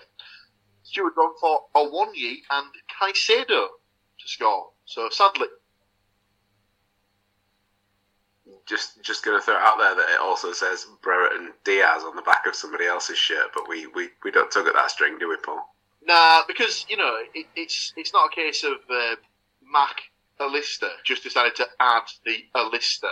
[0.84, 2.68] Stuart gone for Awoniyi and
[3.02, 3.68] Caicedo
[4.20, 4.70] to score.
[4.86, 5.48] So sadly,
[8.68, 12.16] Just just going to throw it out there that it also says Brereton Diaz on
[12.16, 15.18] the back of somebody else's shirt, but we, we, we don't tug at that string,
[15.20, 15.68] do we, Paul?
[16.04, 19.16] Nah, because you know it, it's it's not a case of uh,
[19.72, 20.02] Mac
[20.40, 23.12] Alister just decided to add the Alister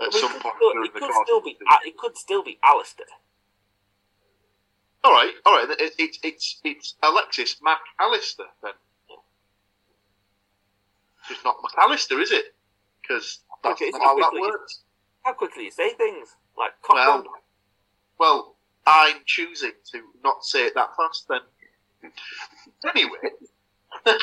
[0.00, 3.06] at it some could point still, it could still be it could still be Alistair.
[5.04, 5.70] All right, all right.
[5.78, 8.72] It, it's it's it's Alexis Mac Alister then.
[11.30, 12.54] It's not McAllister, is it?
[13.02, 14.82] Because that's Okay, not how that works.
[15.24, 16.36] how quickly you say things.
[16.56, 17.24] Like Well.
[18.18, 18.56] Well,
[18.86, 22.10] I'm choosing to not say it that fast then.
[22.88, 23.18] Anyway,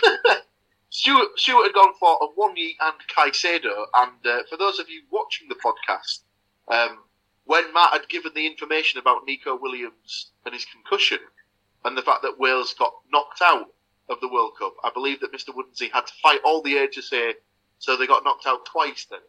[0.95, 5.49] Stuart, Stuart had gone for Awoniyi and Caicedo, and uh, for those of you watching
[5.49, 6.21] the podcast,
[6.69, 6.99] um,
[7.43, 11.19] when Matt had given the information about Nico Williams and his concussion,
[11.83, 13.73] and the fact that Wales got knocked out
[14.07, 15.53] of the World Cup, I believe that Mr.
[15.53, 17.33] Woodsey had to fight all the say,
[17.77, 19.19] so they got knocked out twice then.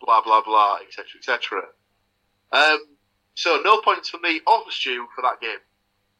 [0.00, 1.60] Blah, blah, blah, etc., etc.
[2.52, 2.78] Um,
[3.34, 5.60] so no points for me or for Stu for that game.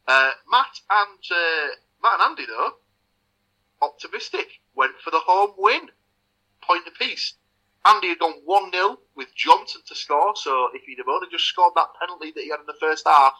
[0.06, 1.68] Uh, Matt and uh,
[2.02, 2.72] Matt and Andy though,
[3.82, 5.88] optimistic, went for the home win,
[6.62, 7.34] point apiece.
[7.86, 11.44] Andy had gone one 0 with Johnson to score, so if he'd have only just
[11.44, 13.34] scored that penalty that he had in the first half,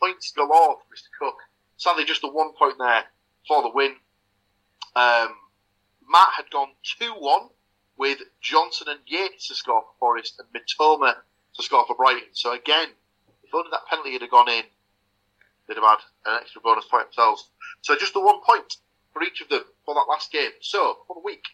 [0.00, 1.08] points galore for Mr.
[1.18, 1.38] Cook.
[1.76, 3.04] Sadly, just the one point there
[3.46, 3.96] for the win.
[4.94, 5.34] Um,
[6.08, 7.48] Matt had gone two one
[7.96, 11.14] with Johnson and Yates to score for Forest and Mitoma
[11.54, 12.28] to score for Brighton.
[12.32, 12.88] So again,
[13.42, 14.64] if only that penalty had gone in,
[15.66, 17.50] they'd have had an extra bonus point themselves.
[17.82, 18.76] So just the one point
[19.16, 20.50] for each of them for that last game.
[20.60, 21.44] So for the week,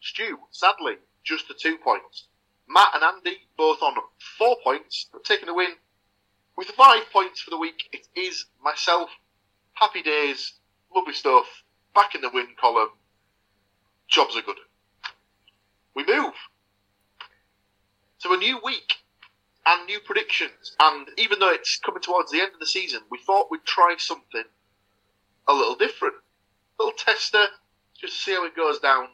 [0.00, 2.26] Stu, sadly, just the two points.
[2.68, 3.94] Matt and Andy both on
[4.38, 5.70] four points, but taking a win
[6.56, 7.80] with five points for the week.
[7.92, 9.08] It is myself.
[9.74, 10.54] Happy days,
[10.92, 11.46] lovely stuff.
[11.94, 12.88] Back in the win column.
[14.08, 14.58] Jobs are good.
[15.94, 16.34] We move
[18.22, 18.94] to a new week
[19.64, 20.74] and new predictions.
[20.80, 23.94] And even though it's coming towards the end of the season, we thought we'd try
[23.96, 24.44] something
[25.46, 26.14] a little different.
[26.82, 27.46] Little tester,
[27.94, 29.06] just to see how it goes down.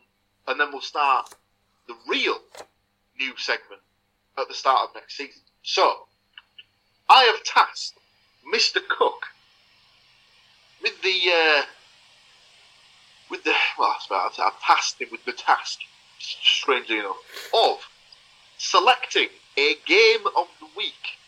[0.46, 1.34] And then we'll start
[1.86, 2.38] the real
[3.20, 3.82] new segment
[4.38, 5.42] at the start of next season.
[5.62, 6.06] So,
[7.10, 7.98] I have tasked
[8.54, 8.80] Mr.
[8.88, 9.26] Cook
[10.82, 11.62] with the uh,
[13.30, 15.80] with the well, I've I've tasked him with the task,
[16.18, 17.18] strangely enough,
[17.52, 17.86] of
[18.56, 19.28] selecting
[19.58, 21.18] a game of the week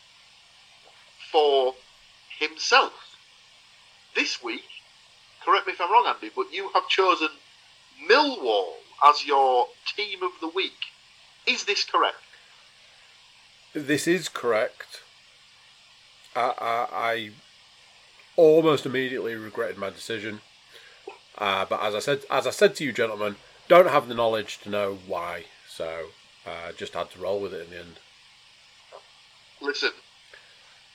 [1.31, 1.75] for
[2.39, 2.95] himself.
[4.15, 4.65] This week,
[5.45, 7.29] correct me if I'm wrong, Andy, but you have chosen
[8.09, 8.75] Millwall
[9.05, 10.77] as your team of the week.
[11.47, 12.17] Is this correct?
[13.73, 15.03] This is correct.
[16.35, 17.31] I, I, I
[18.37, 20.41] almost immediately regretted my decision,
[21.39, 23.37] uh, but as I said, as I said to you, gentlemen,
[23.69, 25.45] don't have the knowledge to know why.
[25.69, 26.07] So
[26.47, 27.99] uh, just had to roll with it in the end.
[29.61, 29.91] Listen,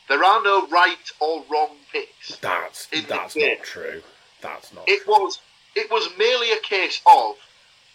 [0.10, 2.38] there are no right or wrong picks.
[2.38, 4.02] That's that's not true.
[4.46, 4.84] That's not.
[4.88, 5.40] It was
[5.76, 7.36] it was merely a case of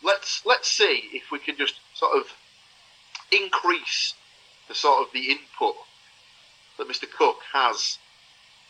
[0.03, 2.25] let's let's see if we can just sort of
[3.33, 4.15] increase
[4.69, 5.77] the sort of the input
[6.79, 7.11] that Mr.
[7.11, 7.99] Cook has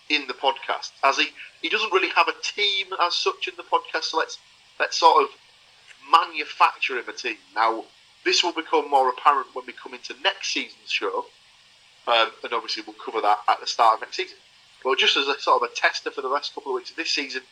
[0.09, 0.91] in the podcast.
[1.05, 1.29] As he,
[1.63, 4.39] he doesn't really have a team as such in the podcast, so let's
[4.79, 5.29] let's sort of
[6.11, 7.37] manufacture him a team.
[7.55, 7.85] Now
[8.25, 11.27] this will become more apparent when we come into next season's show.
[12.07, 14.37] Um, and obviously we'll cover that at the start of next season.
[14.83, 16.97] But just as a sort of a tester for the last couple of weeks of
[16.97, 17.43] this season,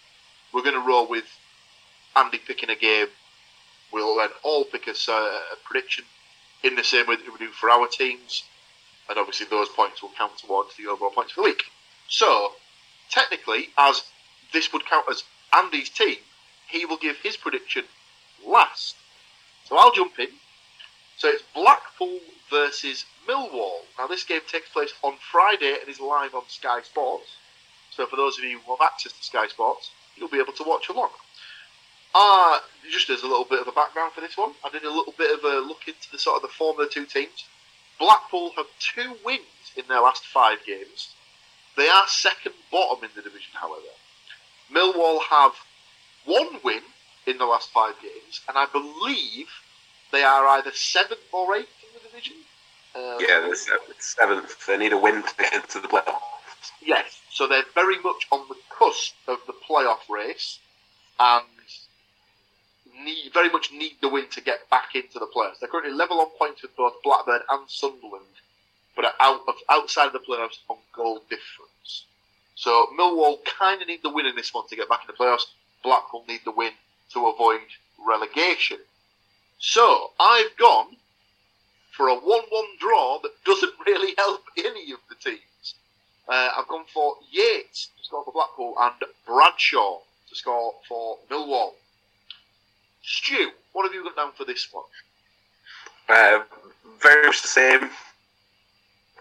[0.52, 1.24] we're going to roll with
[2.16, 3.08] Andy picking a game.
[3.92, 6.04] We'll then all pick a, a prediction
[6.62, 8.44] in the same way that we do for our teams,
[9.08, 11.64] and obviously those points will count towards the overall points for the week.
[12.08, 12.52] So,
[13.11, 14.02] technically, as
[14.52, 16.16] this would count as Andy's team,
[16.68, 17.84] he will give his prediction
[18.46, 18.96] last.
[19.64, 20.28] So I'll jump in.
[21.16, 23.80] So it's Blackpool versus Millwall.
[23.98, 27.37] Now this game takes place on Friday and is live on Sky Sports.
[27.90, 30.64] So for those of you who have access to Sky Sports, you'll be able to
[30.64, 31.11] watch along.
[32.14, 32.59] Uh,
[32.90, 35.14] just as a little bit of a background for this one, I did a little
[35.16, 37.44] bit of a look into the sort of the form of the two teams.
[37.98, 39.42] Blackpool have two wins
[39.76, 41.11] in their last five games.
[41.76, 43.83] They are second bottom in the division, however.
[44.72, 45.52] Millwall have
[46.24, 46.81] one win
[47.26, 49.48] in the last five games, and I believe
[50.12, 52.37] they are either seventh or eighth in the division.
[52.94, 54.00] Uh, Yeah, they're seventh.
[54.02, 54.66] seventh.
[54.66, 56.20] They need a win to get into the playoffs.
[56.81, 60.59] Yes, so they're very much on the cusp of the playoff race,
[61.18, 61.44] and
[63.05, 65.59] need very much need the win to get back into the playoffs.
[65.61, 68.25] They're currently level on points with both Blackburn and Sunderland,
[68.97, 72.05] but are out of outside of the playoffs on goal difference.
[72.55, 75.25] So Millwall kind of need the win in this one to get back in the
[75.25, 75.47] playoffs.
[75.85, 76.73] Blackpool need the win
[77.12, 77.61] to avoid
[78.05, 78.79] relegation.
[79.61, 80.97] So I've gone
[81.92, 85.40] for a one-one draw that doesn't really help any of the teams.
[86.28, 88.94] Uh, I've gone for Yates to score for Blackpool and
[89.26, 91.72] Bradshaw to score for Millwall.
[93.02, 94.84] Stu, what have you got down for this one?
[96.08, 96.40] Uh,
[97.00, 97.90] very much the same.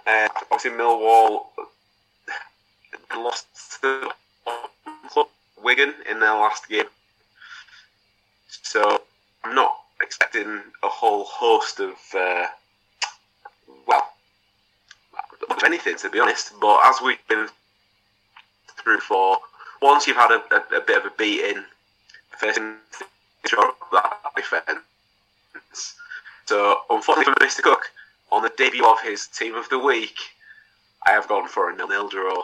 [0.05, 1.47] Uh, obviously, Millwall
[3.15, 3.45] lost
[3.81, 4.11] to
[5.63, 6.85] Wigan in their last game.
[8.49, 9.01] So
[9.43, 12.47] I'm not expecting a whole host of uh,
[15.49, 16.53] of anything, to be honest.
[16.59, 17.47] But as we've been
[18.81, 19.39] through for,
[19.81, 21.63] once you've had a, a, a bit of a beating,
[22.37, 22.75] facing
[23.91, 25.95] that defence.
[26.45, 27.61] So, unfortunately for Mr.
[27.61, 27.91] Cook,
[28.31, 30.17] on the debut of his team of the week,
[31.05, 32.43] I have gone for a nil-nil draw.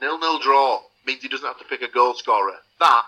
[0.00, 2.56] Nil-nil draw means he doesn't have to pick a goal scorer.
[2.80, 3.04] That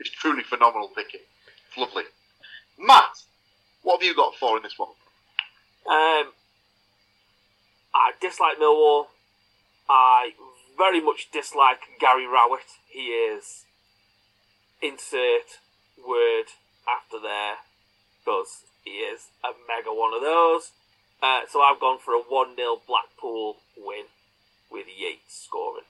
[0.00, 1.20] is truly phenomenal picking.
[1.68, 2.04] It's lovely.
[2.78, 3.22] Matt,
[3.82, 4.90] what have you got for in this one?
[5.86, 6.32] Um,
[7.94, 9.06] I dislike Millwall.
[9.88, 10.32] I
[10.76, 12.66] very much dislike Gary Rowett.
[12.88, 13.64] He is
[14.82, 15.58] insert
[16.06, 16.46] word
[16.88, 17.56] after there
[18.24, 20.72] because he is a mega one of those.
[21.22, 24.04] Uh, so I've gone for a 1 0 Blackpool win
[24.70, 25.84] with Yates scoring.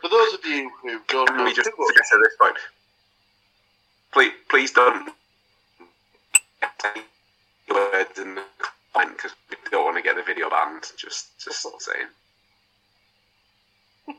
[0.00, 2.56] For those of you who don't know, Let me just too much- suggest this point.
[4.12, 5.12] Please, please don't
[7.68, 8.42] say words in the
[8.92, 10.84] comment because we don't want to get the video banned.
[10.96, 12.08] Just, just saying.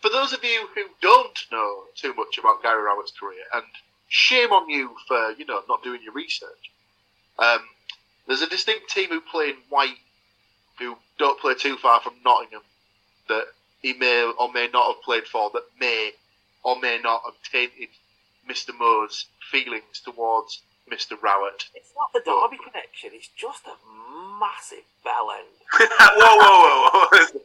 [0.00, 3.64] for those of you who don't know too much about Gary Rowett's career, and
[4.08, 6.70] shame on you for you know not doing your research.
[7.38, 7.60] Um,
[8.26, 9.98] there's a distinct team who play in white,
[10.78, 12.62] who don't play too far from Nottingham,
[13.28, 13.44] that
[13.82, 16.12] he may or may not have played for, that may
[16.62, 17.88] or may not have tainted
[18.48, 18.70] Mr.
[18.78, 21.20] Moore's feelings towards Mr.
[21.20, 21.64] Rowett.
[21.74, 23.74] It's not the Derby connection, it's just a
[24.38, 25.48] massive bell end.
[25.90, 27.40] whoa, whoa, whoa!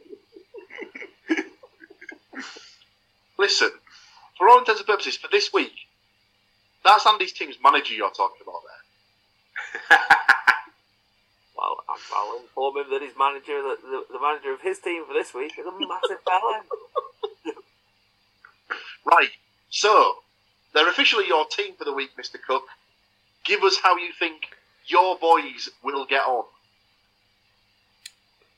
[3.38, 3.70] Listen,
[4.36, 5.72] for all intents and purposes, for this week,
[6.84, 8.62] that's Andy's team's manager you're talking about
[9.88, 9.98] there.
[11.60, 15.04] Well, I'll, I'll inform him that his manager, the, the, the manager of his team
[15.06, 17.54] for this week, is a massive bell end.
[19.04, 19.30] Right.
[19.70, 20.16] So,
[20.72, 22.36] they're officially your team for the week, Mr.
[22.40, 22.64] Cook.
[23.44, 26.44] Give us how you think your boys will get on.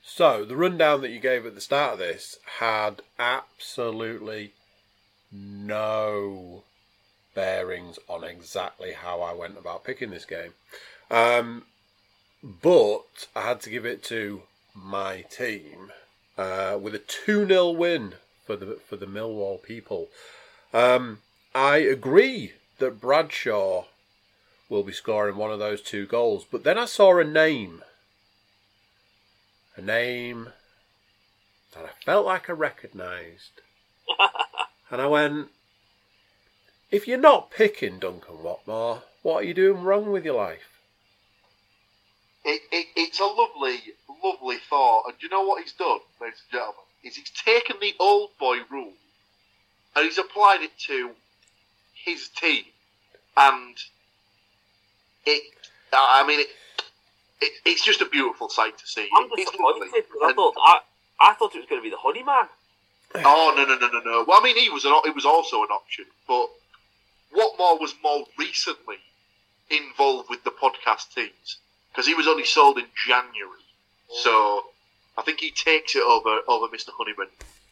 [0.05, 4.53] So, the rundown that you gave at the start of this had absolutely
[5.31, 6.65] no
[7.35, 10.55] bearings on exactly how I went about picking this game.
[11.11, 11.65] Um,
[12.43, 14.43] but I had to give it to
[14.75, 15.93] my team
[16.37, 18.15] uh, with a 2 0 win
[18.45, 20.09] for the, for the Millwall people.
[20.75, 21.19] Um,
[21.55, 23.85] I agree that Bradshaw
[24.73, 27.85] will be scoring one of those two goals, but then I saw a name
[29.77, 30.51] a name
[31.75, 33.61] that I felt like I recognised.
[34.91, 35.49] and I went,
[36.91, 40.81] if you're not picking Duncan Watmore, what are you doing wrong with your life?
[42.45, 43.79] It, it, it's a lovely,
[44.23, 45.05] lovely thought.
[45.07, 46.85] And do you know what he's done, ladies and gentlemen?
[47.03, 48.93] Is he's taken the old boy rule
[49.97, 51.11] and he's applied it to
[51.95, 52.65] his team.
[53.37, 53.77] And
[55.27, 55.43] it,
[55.93, 56.49] I mean, it,
[57.41, 59.09] it, it's just a beautiful sight to see.
[59.17, 60.81] I'm disappointed because I thought I,
[61.21, 62.49] I thought it was going to be the Honeyman.
[63.15, 64.25] Oh no no no no no!
[64.27, 66.49] Well, I mean, he was an, it was also an option, but
[67.37, 68.97] Watmore was more recently
[69.71, 71.59] involved with the podcast teams
[71.91, 73.61] because he was only sold in January.
[74.23, 74.65] So
[75.19, 76.89] I think he takes it over over Mr.
[76.97, 77.29] Honeyman,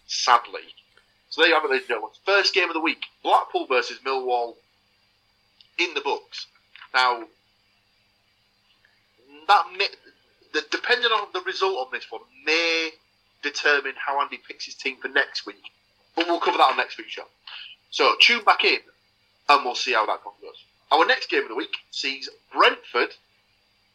[0.06, 0.74] sadly.
[1.30, 2.10] So there you have it, ladies and gentlemen.
[2.24, 4.56] First game of the week: Blackpool versus Millwall
[5.78, 6.46] in the books.
[6.92, 7.24] Now
[9.50, 9.88] that may,
[10.54, 12.90] the, depending on the result on this one may
[13.42, 15.72] determine how Andy picks his team for next week.
[16.14, 17.24] But we'll cover that on next week's show.
[17.90, 18.78] So tune back in
[19.48, 20.64] and we'll see how that one goes.
[20.92, 23.10] Our next game of the week sees Brentford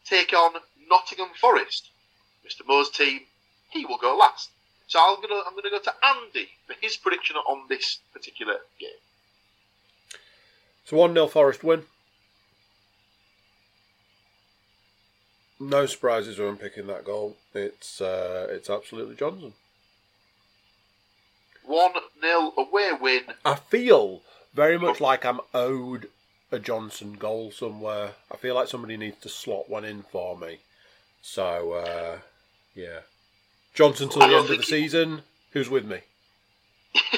[0.05, 0.55] take on
[0.89, 1.89] Nottingham Forest.
[2.45, 2.67] Mr.
[2.67, 3.21] Moore's team,
[3.69, 4.49] he will go last.
[4.87, 8.89] So I'm gonna I'm gonna go to Andy for his prediction on this particular game.
[10.85, 11.83] So 1 0 Forest win.
[15.59, 17.37] No surprises when picking that goal.
[17.53, 19.53] It's uh, it's absolutely Johnson.
[21.63, 23.23] One 0 away win.
[23.43, 24.21] I feel
[24.53, 26.09] very much like I'm owed
[26.51, 28.11] a Johnson goal somewhere.
[28.31, 30.59] I feel like somebody needs to slot one in for me.
[31.21, 32.19] So, uh,
[32.75, 32.99] yeah.
[33.73, 35.23] Johnson till the end of the he- season.
[35.51, 35.99] Who's with me?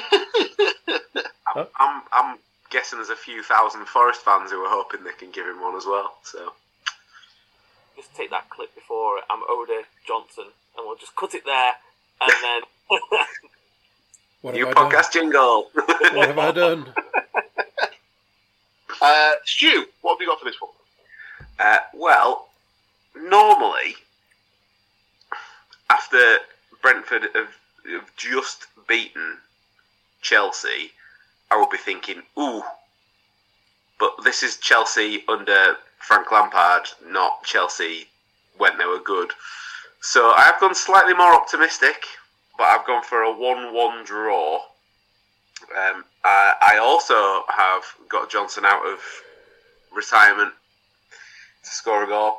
[1.55, 2.37] I'm, I'm, I'm
[2.69, 5.75] guessing there's a few thousand Forest fans who are hoping they can give him one
[5.75, 6.17] as well.
[6.23, 6.53] So
[7.97, 10.45] Just take that clip before I'm Oda Johnson,
[10.77, 11.73] and we'll just cut it there,
[12.21, 12.99] and then
[14.41, 14.91] What new have I done?
[14.91, 15.69] podcast jingle.
[16.13, 16.93] What have I done?
[18.99, 20.71] Uh, Stu, what have you got for this one?
[21.59, 22.47] Uh, well,
[23.15, 23.95] normally,
[25.91, 26.37] after
[26.81, 27.49] Brentford have,
[27.91, 29.37] have just beaten
[30.23, 30.93] Chelsea,
[31.51, 32.63] I would be thinking, ooh.
[33.99, 38.07] But this is Chelsea under Frank Lampard, not Chelsea
[38.57, 39.31] when they were good.
[40.01, 42.05] So I've gone slightly more optimistic,
[42.57, 44.61] but I've gone for a 1 1 draw.
[45.75, 48.99] Um, I, I also have got Johnson out of
[49.93, 50.53] retirement
[51.63, 52.37] to score a goal.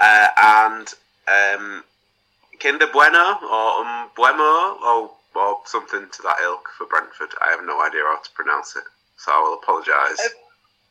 [0.00, 0.94] Uh, and
[1.26, 1.84] um,
[2.60, 7.30] Kinder Bueno or um, Buemo or, or something to that ilk for Brentford.
[7.44, 8.84] I have no idea how to pronounce it,
[9.16, 10.20] so I will apologise.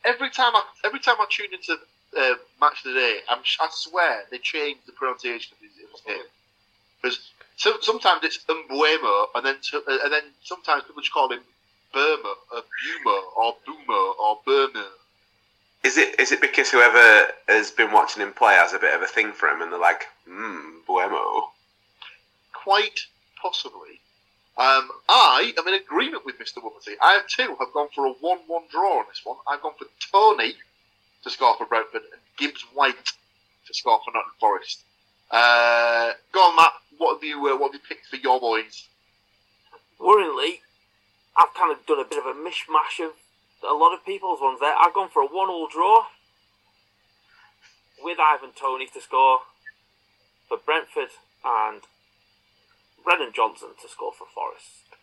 [0.03, 1.77] Every time I every time I tune into
[2.17, 6.07] uh, match of the day, I'm, I swear they changed the pronunciation of his, his
[6.07, 6.25] name
[7.01, 11.31] because so, sometimes it's Mbeumo and then to, uh, and then sometimes people just call
[11.31, 11.41] him
[11.93, 14.87] Burma or Buma or Boomer or Burma.
[15.83, 19.01] Is it is it because whoever has been watching him play has a bit of
[19.01, 21.49] a thing for him, and they're like, hmm, Buemo?
[22.53, 22.99] Quite
[23.41, 24.01] possibly.
[24.57, 26.57] Um, I am in agreement with Mr.
[26.57, 26.95] Woodmansey.
[26.99, 29.37] I too have gone for a 1 1 draw on this one.
[29.47, 30.55] I've gone for Toney
[31.27, 32.95] to score for Brentford and Gibbs White
[33.65, 34.83] to score for Nottingham Forest.
[35.29, 36.71] Uh, go on, Matt.
[36.97, 38.87] What have you uh, what have you picked for your boys?
[39.99, 40.59] Worryingly,
[41.35, 43.11] I've kind of done a bit of a mishmash of
[43.67, 44.73] a lot of people's ones there.
[44.73, 46.05] I've gone for a one-all draw
[48.01, 49.39] with Ivan Toney to score
[50.47, 51.09] for Brentford
[51.43, 51.81] and
[53.03, 54.95] Brennan Johnson to score for Forest.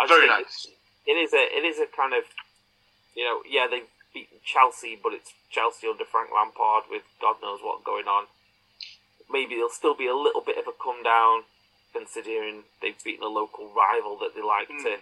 [0.00, 0.66] I Very nice.
[1.06, 2.24] It is a it is a kind of
[3.14, 7.60] you know yeah they've beaten Chelsea but it's Chelsea under Frank Lampard with God knows
[7.62, 8.26] what going on.
[9.30, 11.44] Maybe there'll still be a little bit of a come down
[11.92, 14.98] considering they've beaten a local rival that they like to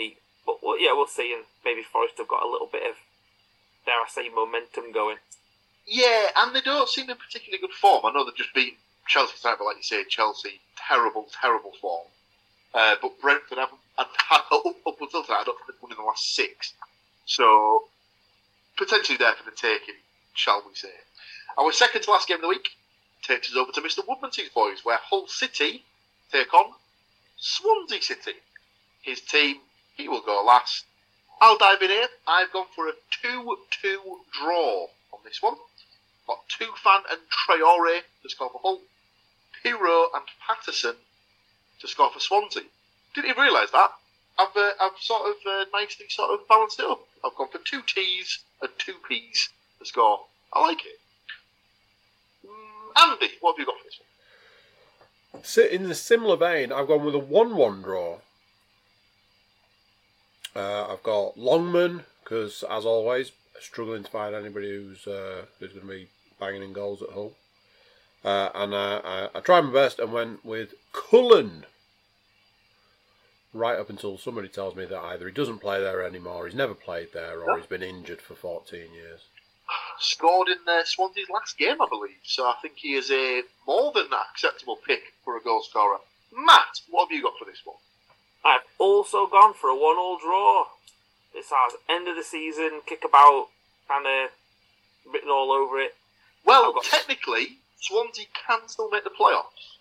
[0.00, 0.18] eat.
[0.44, 1.32] But well, yeah, we'll see.
[1.32, 2.96] And maybe Forest have got a little bit of
[3.84, 5.16] dare I say momentum going.
[5.86, 8.04] Yeah, and they don't seem in particularly good form.
[8.04, 12.06] I know they've just beaten Chelsea tonight, but like you say, Chelsea, terrible, terrible form.
[12.72, 14.46] Uh, but Brentford haven't, and up
[15.00, 16.72] until tonight, I don't think they've won in the last six.
[17.26, 17.84] So,
[18.76, 19.94] potentially there for the taking,
[20.34, 20.92] shall we say.
[21.56, 22.70] Our second to last game of the week
[23.22, 24.06] takes us over to Mr.
[24.06, 25.84] Woodmansey's boys, where Hull City
[26.30, 26.72] take on
[27.36, 28.34] Swansea City.
[29.02, 29.60] His team,
[29.96, 30.84] he will go last.
[31.40, 32.08] I'll dive in here.
[32.26, 35.56] I've gone for a 2 2 draw on this one.
[36.26, 38.80] Got Tufan and Traore to score for Hull,
[39.62, 40.96] Piroe and Paterson
[41.80, 42.62] to score for Swansea.
[43.14, 43.92] Didn't even realise that.
[44.38, 47.00] I've, uh, I've sort of uh, nicely sort of balanced it up.
[47.24, 50.20] I've gone for two T's and two P's to score.
[50.52, 51.00] I like it.
[52.46, 53.98] Mm, Andy, what have you got for this
[55.32, 55.42] one?
[55.44, 58.18] Si- In a similar vein, I've gone with a 1 1 draw.
[60.56, 65.86] Uh, I've got Longman, because as always, struggling to find anybody who's uh, who's going
[65.86, 66.08] to be
[66.38, 67.32] banging in goals at Hull.
[68.24, 71.66] Uh, and I, I tried my best and went with Cullen.
[73.54, 76.74] Right up until somebody tells me that either he doesn't play there anymore, he's never
[76.74, 79.20] played there, or he's been injured for 14 years.
[80.00, 82.16] Scored in uh, Swansea's last game, I believe.
[82.24, 85.98] So I think he is a more than acceptable pick for a goal scorer.
[86.36, 87.76] Matt, what have you got for this one?
[88.44, 90.66] I've also gone for a one-all draw.
[91.32, 93.46] This has end of the season kickabout,
[93.88, 94.30] kind of
[95.12, 95.94] written all over it.
[96.44, 99.73] Well, got- technically, Swansea can still make the playoffs.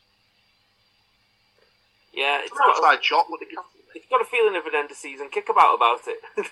[2.13, 3.57] Yeah, it's It's an got, outside shot, but they can.
[3.95, 6.19] it's got a feeling of an end of season kickabout about it.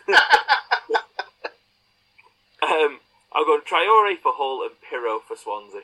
[2.63, 2.99] um,
[3.33, 5.81] I've gone Traore for Hull and Piroe for Swansea.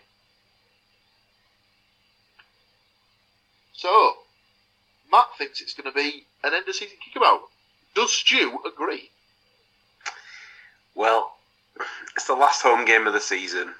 [3.73, 4.13] So,
[5.11, 7.41] Matt thinks it's going to be an end of season kickabout.
[7.95, 9.09] Does Stu agree?
[10.95, 11.33] Well,
[12.15, 13.75] it's the last home game of the season.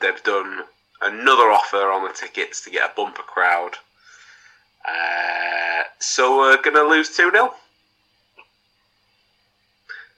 [0.00, 0.62] They've done
[1.02, 3.72] another offer on the tickets to get a bumper crowd.
[4.88, 7.54] Uh, so we're going to lose 2 0.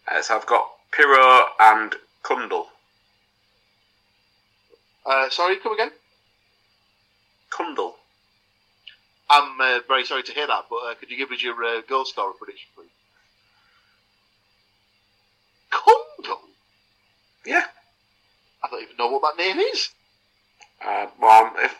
[0.08, 2.66] Uh, so I've got Piroe and Cundle.
[5.06, 5.90] Uh, sorry, come again.
[7.50, 7.96] Cundle.
[9.28, 11.82] I'm uh, very sorry to hear that, but uh, could you give us your uh,
[11.88, 12.90] goal scorer prediction, please?
[15.70, 16.40] Cundle?
[17.46, 17.64] Yeah.
[18.62, 19.90] I don't even know what that name is.
[20.84, 21.76] Uh, well, if,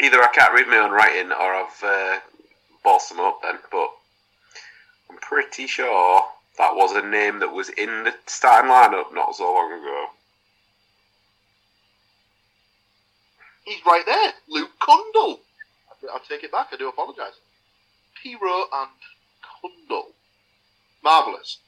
[0.00, 2.22] either I can't read my own writing or I've
[2.84, 3.88] bossed them up then, but
[5.10, 6.22] I'm pretty sure
[6.58, 10.06] that was a name that was in the starting lineup not so long ago.
[13.64, 15.40] He's right there, Luke Cundle.
[16.12, 16.68] I, take it back.
[16.70, 17.32] I do apologise.
[18.22, 18.90] Piroe and
[19.62, 20.08] Cundle.
[21.02, 21.58] Marvellous.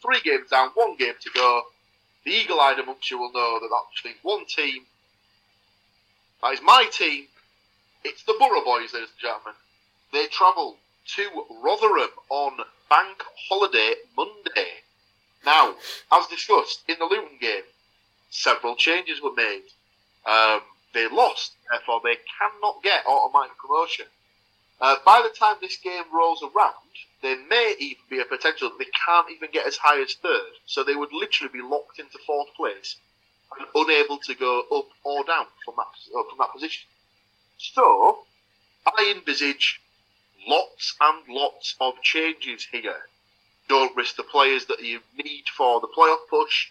[0.00, 1.62] Three games down, one game to go.
[2.24, 4.82] The eagle-eyed amongst you will know that actually one team.
[6.42, 7.26] That is my team.
[8.04, 9.54] It's the Borough Boys, ladies and gentlemen.
[10.12, 10.76] They travel
[11.14, 12.58] to Rotherham on
[12.88, 14.82] Bank Holiday Monday.
[15.44, 15.74] Now,
[16.12, 17.62] as discussed in the Luton game,
[18.30, 19.62] several changes were made.
[20.26, 20.60] Um,
[20.92, 24.06] they lost, therefore they cannot get automatic promotion.
[24.80, 26.74] Uh, by the time this game rolls around,
[27.22, 30.52] there may even be a potential that they can't even get as high as third.
[30.66, 32.96] So they would literally be locked into fourth place
[33.58, 36.88] and unable to go up or down from that from that position.
[37.58, 38.24] So
[38.86, 39.80] I envisage
[40.46, 43.06] lots and lots of changes here.
[43.68, 46.68] Don't risk the players that you need for the playoff push.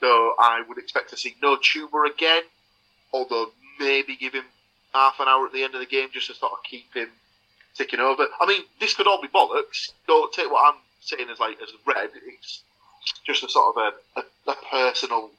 [0.00, 2.42] So I would expect to see no Chuba again,
[3.12, 4.44] although maybe give him
[4.94, 7.08] half an hour at the end of the game just to sort of keep him
[7.74, 8.26] ticking over.
[8.40, 9.92] I mean, this could all be bollocks.
[10.06, 12.10] Don't take what I'm saying as like as red.
[12.26, 12.62] It's
[13.24, 15.30] just a sort of a, a, a personal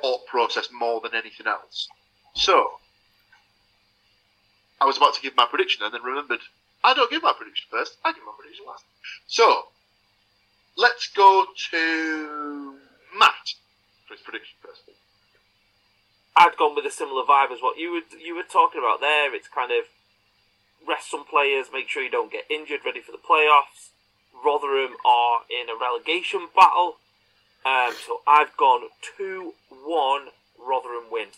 [0.00, 1.88] thought process more than anything else.
[2.34, 2.72] So,
[4.80, 6.40] I was about to give my prediction and then remembered
[6.84, 7.96] I don't give my prediction first.
[8.04, 8.84] I give my prediction last.
[9.26, 9.68] So,
[10.76, 12.76] let's go to
[13.18, 13.54] Matt
[14.06, 14.82] for his prediction first.
[16.36, 19.34] I'd gone with a similar vibe as what you were you were talking about there.
[19.34, 19.86] It's kind of
[20.86, 23.90] rest some players, make sure you don't get injured, ready for the playoffs.
[24.44, 26.96] Rotherham are in a relegation battle.
[27.64, 30.22] Um, so I've gone 2 1
[30.58, 31.28] Rotherham win.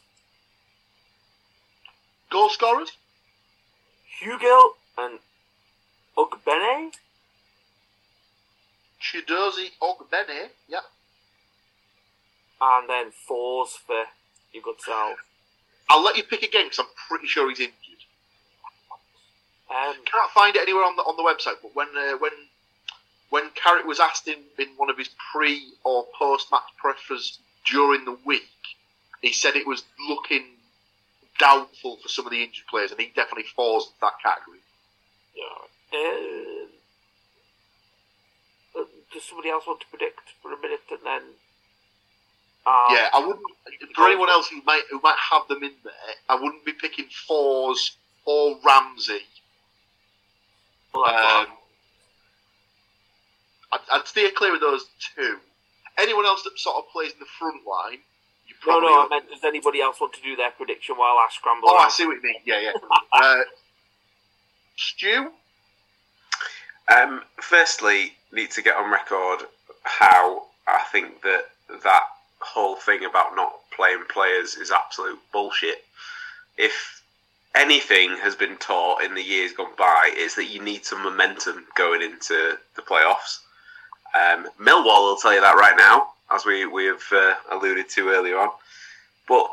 [2.30, 2.92] Goal scorers?
[4.20, 5.20] Hugill and
[6.16, 6.92] Ogbene.
[9.00, 10.80] Chidozie Ogbene, yeah.
[12.60, 14.04] And then Forss for
[14.52, 15.18] your good self.
[15.88, 17.74] I'll let you pick again because I'm pretty sure he's injured.
[19.70, 22.32] Um, Can't find it anywhere on the on the website, but when uh, when
[23.30, 28.04] when Carrick was asked in, in one of his pre or post match pressers during
[28.04, 28.48] the week,
[29.20, 30.44] he said it was looking
[31.38, 34.58] doubtful for some of the injured players, and he definitely falls into that category.
[35.36, 35.42] yeah.
[35.96, 36.66] Uh,
[39.12, 41.22] does somebody else want to predict for a minute and then?
[42.90, 43.44] Yeah, I wouldn't.
[43.94, 45.92] For anyone else who might who might have them in there,
[46.28, 47.92] I wouldn't be picking Forss
[48.24, 49.20] or Ramsey.
[50.94, 51.46] well, Um.
[53.72, 54.86] I'd, I'd steer clear of those
[55.16, 55.38] two.
[55.98, 57.98] Anyone else that sort of plays in the front line,
[58.46, 58.88] you no, probably.
[58.88, 61.68] no, I meant does anybody else want to do their prediction while I scramble?
[61.70, 62.36] Oh, I see what you mean.
[62.44, 62.72] Yeah, yeah.
[63.12, 63.36] uh,
[64.76, 65.30] Stu,
[66.88, 69.46] Um, firstly, need to get on record
[69.82, 71.46] how I think that
[71.82, 72.02] that
[72.40, 75.84] whole thing about not playing players is absolute bullshit.
[76.56, 77.02] If
[77.54, 81.66] anything has been taught in the years gone by, it's that you need some momentum
[81.74, 83.40] going into the playoffs.
[84.14, 88.08] Um, Millwall will tell you that right now, as we we have uh, alluded to
[88.10, 88.50] earlier on.
[89.28, 89.50] But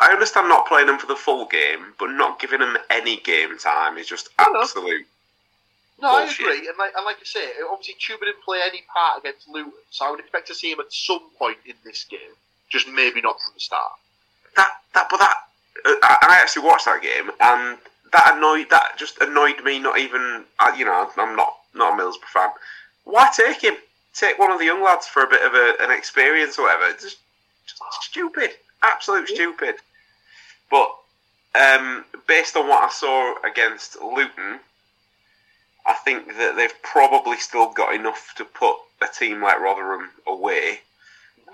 [0.00, 3.58] I understand not playing them for the full game, but not giving them any game
[3.58, 5.06] time is just absolute
[6.00, 6.68] no, I agree.
[6.68, 10.06] And like, and like I say, obviously Chuba didn't play any part against Luton, so
[10.06, 12.20] I would expect to see him at some point in this game.
[12.68, 13.92] Just maybe not from the start.
[14.56, 15.36] that that but that
[15.86, 17.78] uh, I, I actually watched that game and
[18.12, 20.44] that annoyed that just annoyed me not even
[20.76, 22.50] you know I'm not not a Middlesbrough fan
[23.04, 23.74] why take him
[24.14, 26.92] take one of the young lads for a bit of a, an experience or whatever
[26.92, 27.18] just,
[27.66, 28.50] just stupid
[28.82, 29.76] absolute stupid
[30.70, 30.94] but
[31.54, 34.60] um, based on what I saw against Luton
[35.86, 40.80] I think that they've probably still got enough to put a team like Rotherham away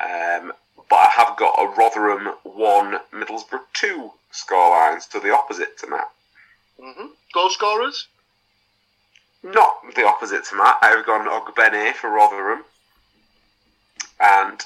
[0.00, 0.52] um,
[0.88, 6.10] but I have got a Rotherham 1, Middlesbrough 2 scorelines to the opposite to Matt.
[6.80, 7.06] Mm-hmm.
[7.32, 8.08] Goal scorers?
[9.42, 10.78] Not the opposite to Matt.
[10.82, 12.64] I've gone Ogbene for Rotherham.
[14.20, 14.64] And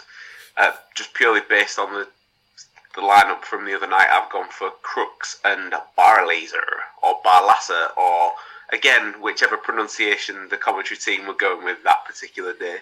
[0.57, 2.09] uh, just purely based on the
[2.95, 6.65] the lineup from the other night, I've gone for Crooks and Barlaser,
[7.03, 8.33] or Barlasser, or
[8.73, 12.79] again, whichever pronunciation the commentary team were going with that particular day.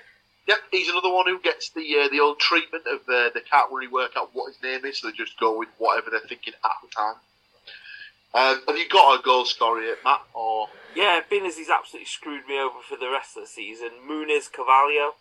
[0.47, 3.73] Yep, he's another one who gets the uh, the old treatment of uh, they can't
[3.73, 6.53] really work out what his name is, so they just go with whatever they're thinking
[6.65, 7.15] at the time.
[8.35, 10.21] Um, have you got a goal scorer yet, Matt?
[10.35, 13.91] Or Yeah, being as he's absolutely screwed me over for the rest of the season,
[14.07, 15.15] Muniz Carvalho.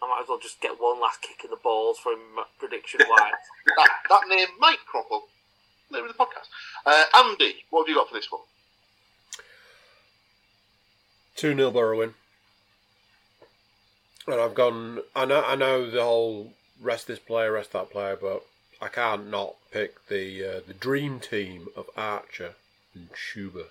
[0.00, 2.18] I might as well just get one last kick in the balls for him
[2.58, 3.32] prediction wise.
[3.76, 5.24] that, that name might crop up
[5.90, 6.48] later in the podcast.
[6.84, 8.42] Uh, Andy, what have you got for this one?
[11.36, 12.14] 2 0 Borough win.
[14.26, 15.00] And I've gone.
[15.16, 18.44] I know, I know the whole rest this player, rest that player, but
[18.80, 22.54] I can't not pick the uh, the dream team of Archer
[22.94, 23.66] and Chuba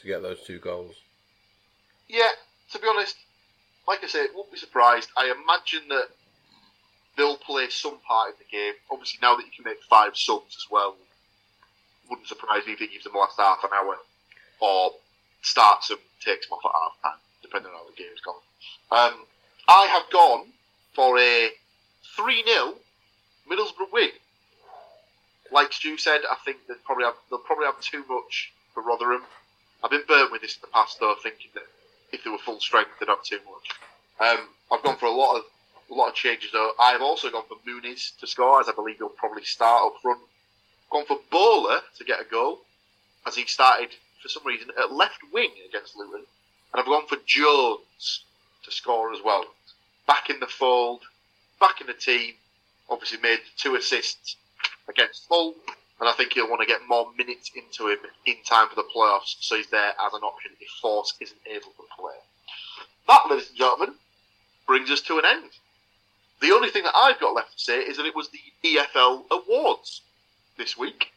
[0.00, 0.96] to get those two goals.
[2.08, 2.30] Yeah,
[2.72, 3.16] to be honest,
[3.86, 5.10] like I said, won't be surprised.
[5.16, 6.08] I imagine that
[7.16, 8.74] they'll play some part in the game.
[8.90, 10.96] Obviously, now that you can make five subs as well,
[12.08, 13.96] wouldn't surprise me if he gives them the last half an hour
[14.60, 14.92] or
[15.42, 18.34] starts them, takes them off at half time, depending on how the game's gone.
[18.90, 19.26] Um,
[19.68, 20.46] I have gone
[20.94, 21.50] for a
[22.16, 22.74] 3 0
[23.50, 24.10] Middlesbrough win.
[25.52, 29.22] Like Stu said, I think they'll probably have, they'll probably have too much for Rotherham.
[29.82, 31.64] I've been burnt with this in the past, though, thinking that
[32.12, 33.68] if they were full strength, they'd have too much.
[34.20, 35.44] Um, I've gone for a lot of
[35.90, 36.72] a lot of changes, though.
[36.80, 40.20] I've also gone for Muniz to score, as I believe he'll probably start up front.
[40.94, 42.60] Gone for Bowler to get a goal,
[43.26, 43.88] as he started
[44.22, 46.24] for some reason at left wing against Luton.
[46.72, 48.24] And I've gone for Jones
[48.62, 49.44] to score as well.
[50.06, 51.00] Back in the fold,
[51.58, 52.34] back in the team.
[52.88, 54.36] Obviously made two assists
[54.88, 55.56] against Hull,
[55.98, 58.88] and I think he'll want to get more minutes into him in time for the
[58.94, 62.14] playoffs, so he's there as an option if Forss isn't able to play.
[63.08, 63.94] That, ladies and gentlemen,
[64.64, 65.50] brings us to an end.
[66.40, 69.24] The only thing that I've got left to say is that it was the EFL
[69.32, 70.02] Awards
[70.56, 71.12] this week.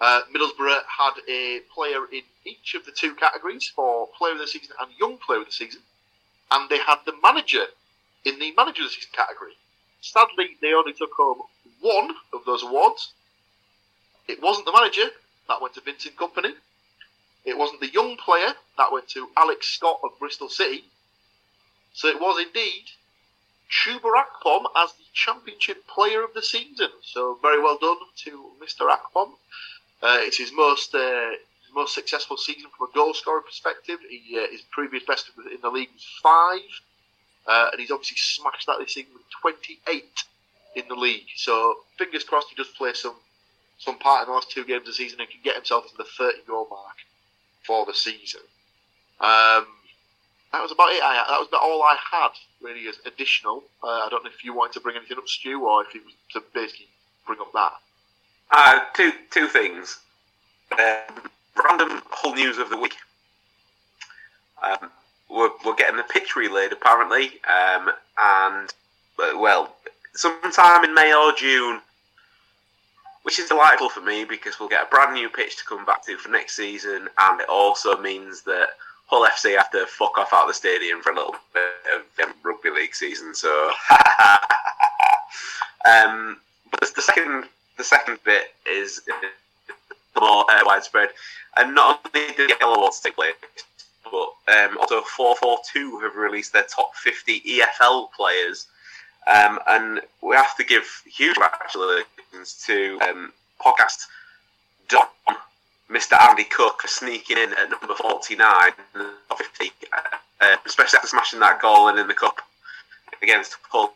[0.00, 4.46] Uh, Middlesbrough had a player in each of the two categories for Player of the
[4.46, 5.80] Season and Young Player of the Season,
[6.50, 7.64] and they had the manager
[8.24, 9.52] in the Manager of the Season category.
[10.00, 11.42] Sadly, they only took home
[11.80, 13.12] one of those awards.
[14.28, 15.06] It wasn't the manager,
[15.48, 16.54] that went to Vincent Kompany.
[17.44, 20.84] It wasn't the young player, that went to Alex Scott of Bristol City.
[21.92, 22.84] So it was indeed
[23.70, 26.90] Chuba Akpom as the Championship Player of the Season.
[27.02, 28.88] So very well done to Mr.
[28.88, 29.32] Akpom.
[30.02, 33.98] Uh, it's his most uh, his most successful season from a goal scorer perspective.
[34.08, 36.60] He, uh, his previous best in the league was five,
[37.46, 40.04] uh, and he's obviously smashed that this season with 28
[40.76, 41.28] in the league.
[41.36, 43.16] So fingers crossed he does play some
[43.78, 45.96] some part in the last two games of the season and can get himself to
[45.96, 46.96] the 30 goal mark
[47.66, 48.40] for the season.
[49.20, 49.66] Um,
[50.54, 51.02] that was about it.
[51.02, 52.30] I, that was about all I had
[52.62, 53.64] really as additional.
[53.82, 56.02] Uh, I don't know if you wanted to bring anything up, Stu, or if it
[56.04, 56.86] was to basically
[57.26, 57.72] bring up that.
[58.50, 59.98] Uh, two two things.
[60.72, 62.94] Um, random whole news of the week.
[64.62, 64.90] Um,
[65.28, 68.72] we're, we're getting the pitch relayed apparently, um, and
[69.18, 69.74] uh, well,
[70.14, 71.80] sometime in May or June,
[73.24, 76.06] which is delightful for me because we'll get a brand new pitch to come back
[76.06, 78.68] to for next season, and it also means that
[79.06, 81.62] Hull FC have to fuck off out of the stadium for a little bit
[81.94, 83.34] of um, rugby league season.
[83.34, 83.48] So,
[85.84, 86.38] um,
[86.70, 87.44] but the second
[87.76, 89.02] the second bit is
[90.18, 91.10] more uh, widespread,
[91.56, 93.34] and not only did the Yellow Awards take place,
[94.04, 98.66] but um, also 442 have released their top 50 EFL players.
[99.26, 104.06] Um, and we have to give huge congratulations to um, podcast
[104.88, 105.06] Don,
[105.90, 106.20] Mr.
[106.28, 108.72] Andy Cook, for sneaking in at number 49,
[109.36, 109.72] 50,
[110.40, 112.40] uh, especially after smashing that goal in, in the cup
[113.22, 113.94] against Hull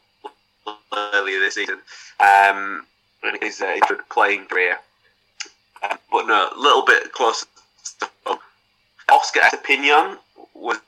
[1.14, 1.78] earlier this season.
[2.20, 2.86] Um,
[3.40, 3.78] his, uh,
[4.10, 4.78] playing career.
[5.82, 7.46] Um, but no, a little bit closer.
[9.10, 10.18] Oscar Estupiñán
[10.54, 10.78] was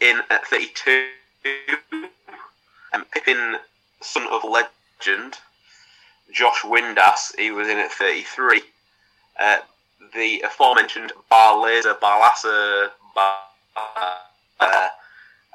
[0.00, 1.08] in at 32,
[2.92, 3.56] and Pippin,
[4.02, 5.38] son of legend,
[6.32, 8.62] Josh Windass, he was in at 33.
[9.38, 9.56] Uh,
[10.14, 13.38] the aforementioned Barlaser Barlasa Bar,
[14.60, 14.88] uh,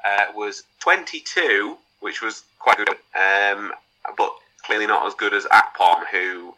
[0.04, 2.88] uh, was 22, which was quite good.
[2.88, 3.72] Um,
[4.16, 4.32] but
[4.64, 6.54] clearly not as good as Akpom, who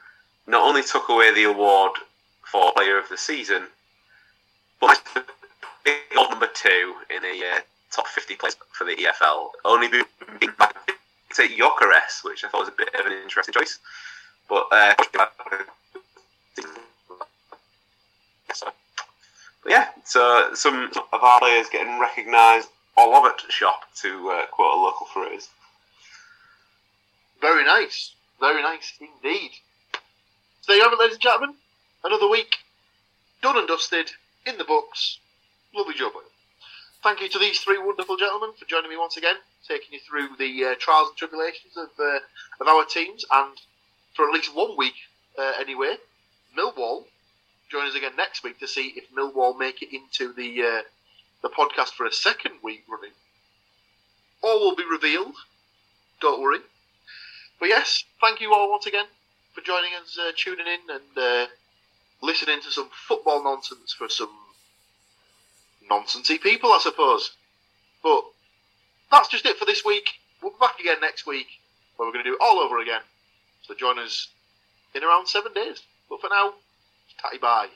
[0.46, 1.92] not only took away the award
[2.42, 3.64] for Player of the Season,
[4.80, 5.02] but
[6.14, 7.60] number two in the uh,
[7.90, 10.74] top 50 place for the EFL, only being back
[11.34, 13.78] to Gyökeres, which I thought was a bit of an interesting choice.
[14.48, 14.94] But, uh,
[18.48, 24.46] but yeah, so some of our players getting recognised all over at shop, to uh,
[24.46, 25.48] quote a local phrase.
[27.40, 28.14] Very nice.
[28.40, 29.50] Very nice indeed.
[30.62, 31.54] So there you have it, ladies and gentlemen.
[32.04, 32.56] Another week
[33.42, 34.10] done and dusted
[34.46, 35.18] in the books.
[35.74, 36.12] Lovely job.
[37.02, 39.36] Thank you to these three wonderful gentlemen for joining me once again,
[39.66, 42.18] taking you through the uh, trials and tribulations of, uh,
[42.60, 43.56] of our teams, and
[44.14, 44.94] for at least one week
[45.38, 45.94] uh, anyway,
[46.58, 47.04] Millwall
[47.88, 50.82] join us again next week to see if Millwall make it into the uh,
[51.42, 53.12] the podcast for a second week running.
[54.42, 55.34] All will be revealed.
[56.20, 56.58] Don't worry.
[57.58, 59.06] But yes, thank you all once again
[59.52, 61.46] for joining us, uh, tuning in, and uh,
[62.22, 64.30] listening to some football nonsense for some
[65.90, 67.32] nonsensy people, I suppose.
[68.02, 68.24] But
[69.10, 70.10] that's just it for this week.
[70.42, 71.46] We'll be back again next week
[71.96, 73.00] where we're going to do it all over again.
[73.62, 74.28] So join us
[74.94, 75.82] in around seven days.
[76.08, 76.54] But for now,
[77.18, 77.68] tatty bye.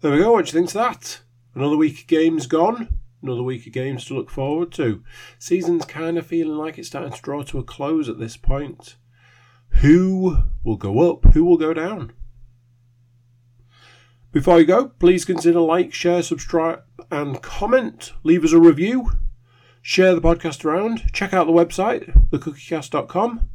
[0.00, 0.32] There we go.
[0.32, 1.20] What do you think to that?
[1.54, 3.00] Another week of games gone.
[3.22, 5.04] Another week of games to look forward to.
[5.38, 8.96] Season's kind of feeling like it's starting to draw to a close at this point.
[9.82, 11.24] Who will go up?
[11.34, 12.12] Who will go down?
[14.32, 18.12] Before you go, please consider like, share, subscribe, and comment.
[18.22, 19.10] Leave us a review.
[19.82, 21.12] Share the podcast around.
[21.12, 23.48] Check out the website, thecookiecast.com.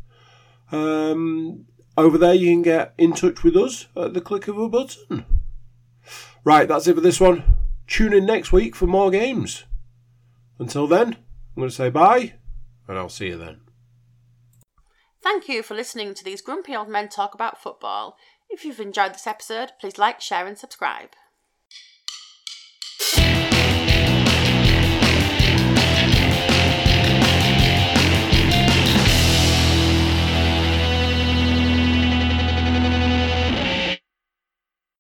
[0.72, 1.66] Um,
[1.98, 5.26] over there, you can get in touch with us at the click of a button.
[6.44, 7.44] Right, that's it for this one.
[7.88, 9.64] Tune in next week for more games.
[10.60, 12.34] Until then, I'm going to say bye,
[12.88, 13.62] and I'll see you then.
[15.22, 18.16] Thank you for listening to these grumpy old men talk about football.
[18.50, 21.10] If you've enjoyed this episode, please like, share, and subscribe.